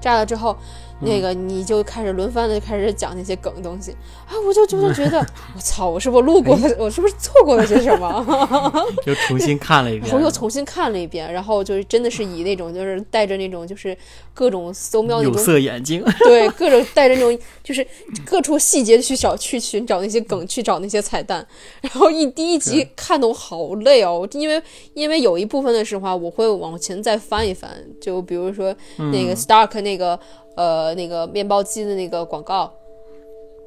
[0.00, 0.56] 炸了之后。
[1.00, 3.92] 那个你就开始轮番的开始讲那些梗东西
[4.26, 5.18] 啊，我就就是觉得
[5.54, 6.76] 我操，我是不是路过了？
[6.78, 8.26] 我是不是错过了些什么？
[9.06, 13.96] 又重新看了一遍，我又重新看了一遍，然后就是真的是以那种就是带着那种就是
[14.34, 17.86] 各种搜瞄那种有色眼镜，对，各种带着那种就是
[18.24, 21.46] 各处细节去找去寻找那些梗，去找那些彩蛋。
[21.80, 24.60] 然后一第一集看的我好累哦，因为
[24.94, 27.70] 因为有一部分的时候我会往前再翻一翻，
[28.00, 28.74] 就比如说
[29.12, 30.18] 那个 Stark 那个。
[30.58, 32.68] 呃，那个面包机的那个广告，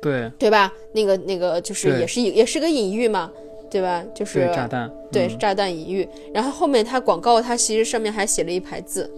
[0.01, 0.73] 对对吧？
[0.91, 3.31] 那个那个就是也是也是个隐喻嘛，
[3.69, 4.03] 对吧？
[4.13, 6.05] 就是炸弹，对炸弹隐喻。
[6.33, 9.09] 然后后面它广告它其实上面还写了一排字，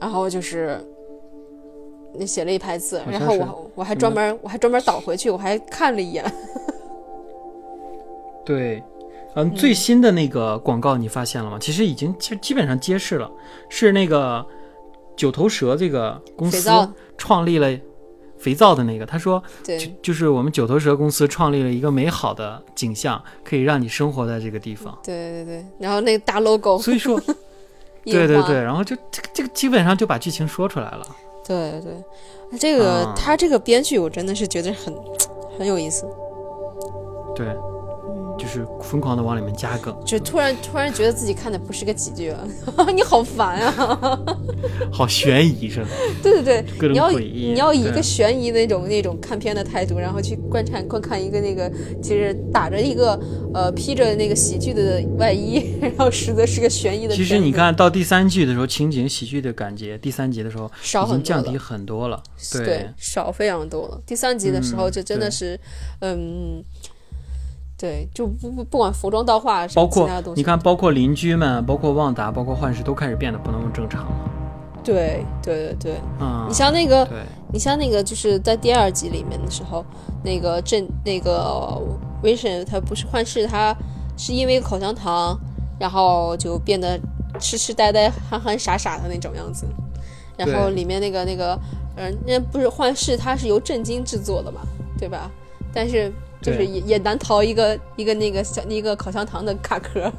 [0.00, 0.80] 然后就是
[2.14, 6.24] 那写了一排字，然后我我还专门我还专门倒回去，我还看了一眼。
[8.42, 8.82] 对，
[9.34, 11.58] 嗯，最新的那个广告你发现了吗？
[11.60, 13.30] 其实已经基基本上揭示了，
[13.68, 14.46] 是那个。
[15.20, 16.70] 九头蛇这个公司
[17.18, 17.68] 创立了
[18.38, 24.98] 肥皂的那个，他说，就就是我们九头蛇公司创立了一个美好的景象，可以让你生活在这个地方。
[25.04, 27.20] 对对对，然后那个大 logo，所以说，
[28.02, 31.06] 对对对，然后就这个这个基本上就把剧情说出来了。
[31.46, 34.94] 对对，这个他这个编剧我真的是觉得很
[35.58, 36.06] 很有意思。
[37.36, 37.46] 对。
[38.40, 42.48] 就是疯狂的往里面加梗，就突然突然觉得自己看的不是个喜剧了，
[42.94, 44.18] 你好烦啊！
[44.90, 45.88] 好悬疑是吧？
[46.22, 51.70] 对对对，你要你要以一个悬疑那种那种看片的态度，然后去观察观看一个那个
[52.02, 53.20] 其实打着一个
[53.52, 57.14] 呃披着那个喜剧的外衣， 然后实则是个悬疑的。
[57.14, 62.22] 其实你看到第三季的时候，情景喜剧的感觉，第三集的时候少已经降低很多了，
[62.52, 64.00] 对，少非常多了。
[64.06, 65.60] 第三集的时候就真的是
[66.00, 66.64] 嗯。
[67.80, 70.06] 对，就不不不管服装到化，包括
[70.36, 74.30] 你看，包括邻居们，包括旺达，包括幻视，都开始变得不那么正常了。
[74.84, 77.08] 对对对对，嗯，你像那个，
[77.50, 79.82] 你像那个，就是在第二集里面的时候，
[80.22, 81.80] 那个镇那个
[82.22, 83.74] Vision，他不是幻视，他
[84.14, 85.34] 是因为口香糖，
[85.78, 87.00] 然后就变得
[87.38, 89.64] 痴痴呆呆、憨憨傻傻的那种样子。
[90.36, 91.58] 然后里面那个那个，
[91.96, 94.60] 嗯，那不是幻视，它是由震惊制作的嘛，
[94.98, 95.30] 对吧？
[95.72, 96.12] 但是。
[96.40, 100.10] 就是也也难逃一个一个那个小一个口香糖的卡壳，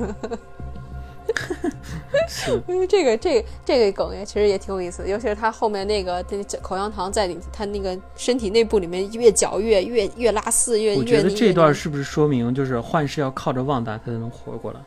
[2.67, 10.97] 因为 这个这个这个梗也其实也挺有意思，尤其是他后面那个这口香糖在里他那个身体内部里面越嚼越越越拉丝越越。
[10.97, 14.79] 我觉得这段是不是说明就是幻视要靠着旺达才能活过来？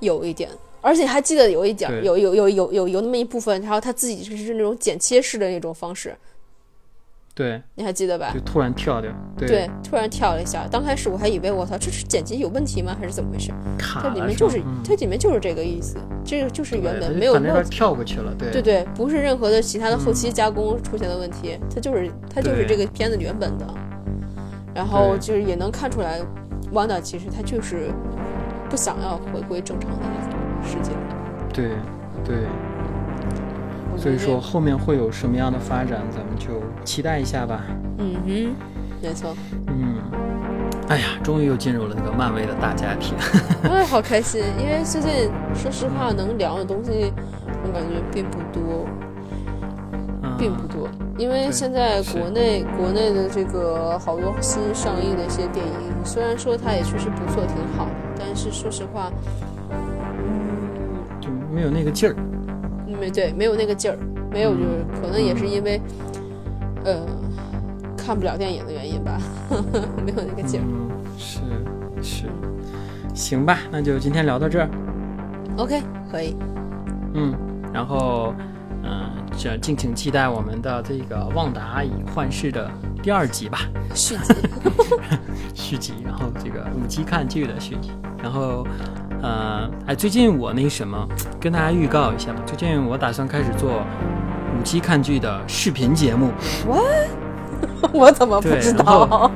[0.00, 6.16] 有一点，而且还记得有一点有有有有有有那么一部分，然后他自己就是那种剪切式的那种方式。
[7.34, 8.30] 对，你还记得吧？
[8.34, 10.66] 就突然跳掉，对，突然跳了一下。
[10.70, 12.94] 刚开始我还以为我操，这是剪辑有问题吗？
[13.00, 13.50] 还是怎么回事？
[13.78, 23.66] 它里面就是它里面就是这个意思，这个就是原本没有没有跳过去了，对对对，不是任何的其他的后期加工出现的问题，它就是它就是这个片子原本的。
[24.74, 26.18] 然后就是也能看出来，
[26.72, 27.90] 汪达其实他就是
[28.70, 30.92] 不想要回归正常的那种世界。
[31.52, 31.70] 对
[32.24, 32.46] 对。
[33.98, 37.62] 所以说后面会有什么样的发展，咱们就期待一下吧。
[37.98, 38.54] 嗯哼，
[39.02, 39.34] 没错。
[39.68, 39.96] 嗯，
[40.88, 43.14] 哎呀，终于又进入了那个漫威的大家庭。
[43.70, 44.42] 哎，好开心！
[44.58, 47.12] 因为最近说实话，能聊的东西
[47.64, 48.86] 我感觉并不多，
[50.38, 50.88] 并不多。
[51.18, 59.12] 因为现在国内国内的这个好多新上映的一些电影，虽然说它也确实不错，挺好的，但是说实话，
[59.70, 62.16] 嗯，就没有那个劲儿。
[63.00, 63.98] 没对，没有那个劲儿，
[64.30, 65.80] 没有就是可能也是因为，
[66.84, 67.06] 呃，
[67.96, 69.18] 看不了电影的原因吧，
[70.04, 70.64] 没有那个劲儿。
[71.18, 71.40] 是
[72.02, 72.24] 是，
[73.14, 74.68] 行吧，那就今天聊到这儿。
[75.56, 76.36] OK，可以。
[77.14, 77.34] 嗯，
[77.72, 78.34] 然后
[78.82, 82.70] 嗯，这敬请期待我们的这个《旺达与幻视》的
[83.02, 83.60] 第二集吧，
[83.94, 84.34] 续集。
[85.54, 87.90] 续集，然后这个五集看剧的续集，
[88.22, 88.66] 然后。
[89.24, 91.08] 呃，哎，最近我那什么，
[91.40, 92.42] 跟大家预告一下吧。
[92.44, 93.84] 最近我打算开始做
[94.58, 96.30] 五期看剧的视频节目。
[96.66, 97.08] What？
[97.92, 99.30] 我怎么不知道？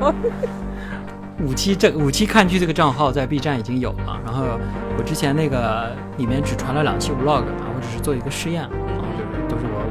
[1.44, 4.18] 五期这五期看剧这个账号在 B 站已经有了。
[4.24, 4.42] 然后
[4.98, 8.68] 我之前那个里面只传了两期 Vlog 啊，我只是做一个试验，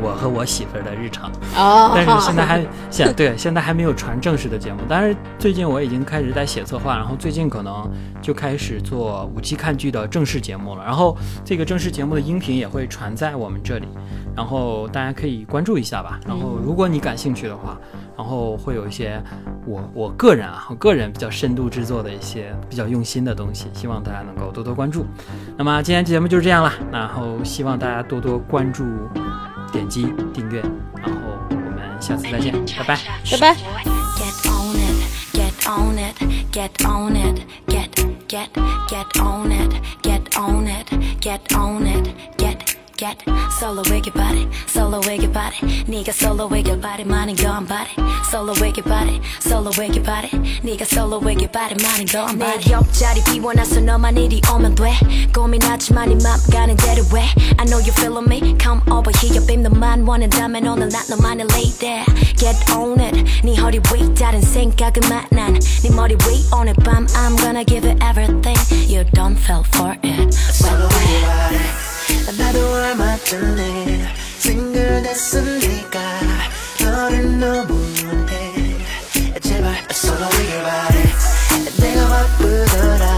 [0.01, 1.31] 我我和我媳妇儿的日常。
[1.55, 7.89] 哦，但是现在还 现对现在还没有传正式的节目，但是最近我已经开始在写策划，然后最近可能
[8.21, 10.83] 就开始做五期看剧的正式节目了。
[10.83, 13.87] 然后这个正式节目的音频也会传在我们这里，
[14.35, 16.19] 然后大家可以关注一下吧。
[16.27, 17.77] 然后如果你感兴趣的话，
[18.17, 19.21] 然后会有一些
[19.65, 25.05] 我我个人啊，我个人比较深度制作的一些比较用心的东西，希望大家能够多多关注。
[25.57, 28.83] 那么今天节目就是这样了，然后希望大家多多关注、
[29.75, 30.61] 点击订阅，
[30.95, 31.19] 然后
[31.49, 32.97] 我们下次再见，拜拜。
[33.29, 33.55] 拜拜。
[41.21, 42.54] Get on it,
[43.00, 44.96] get on it, get on it, get, get, get on it, get on it, get
[44.96, 45.00] on it, get, get.
[45.00, 45.56] Solo wiggy body, solo wiggy body.
[45.86, 47.90] 네가 solo wiggy body, 많은 건 body.
[48.30, 50.30] Solo wiggy body, solo wiggy body.
[50.62, 52.64] 네가 solo wiggy body, 많은 건 body.
[52.64, 54.92] 내 옆자리 비워놔서 너만 이리 오면 돼.
[55.34, 57.26] 고민하지만 이맘 가는 대로 해.
[57.58, 58.56] I know you feeling me.
[58.60, 59.62] Come over here, babe.
[59.62, 62.04] 너만 원한다면 오늘 난 너만을 lay there.
[62.36, 63.24] Get on it.
[63.42, 65.58] 네 허리 위 다른 생각은 많아.
[65.82, 68.56] 네 머리 위 오늘 밤 I'm gonna give it everything.
[68.88, 70.32] You don't fell for it.
[70.52, 71.83] Solo wiggy
[72.38, 76.00] 나도 얼마 전에 싱글 됐으니까
[76.80, 77.74] 너를 너무
[78.06, 78.78] 원해
[79.40, 81.12] 제발 solo wiggy body
[81.78, 83.13] 내가 바쁘더라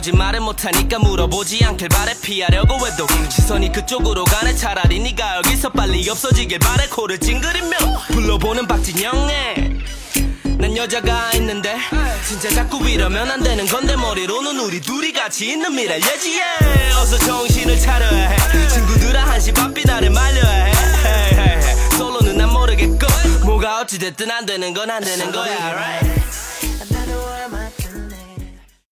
[0.00, 2.14] 거짓말을 못하니까 물어보지 않길 바래.
[2.22, 4.54] 피하려고 해도 시선이 그쪽으로 가네.
[4.54, 6.86] 차라리 네가 여기서 빨리 없어지길 바래.
[6.88, 7.76] 코를 찡그리며
[8.08, 9.78] 불러보는 박진영에
[10.58, 11.76] 난 여자가 있는데
[12.26, 16.42] 진짜 자꾸 이러면 안 되는 건데 머리로는 우리 둘이 같이 있는 미래 예지에
[17.02, 18.68] 어서 정신을 차려야 해.
[18.68, 21.60] 친구들아 한시 바삐 나를 말려야 해.
[21.98, 23.06] 솔로는 난 모르겠고
[23.44, 26.20] 뭐가 어찌됐든 안 되는 건 안 되는 거야 right?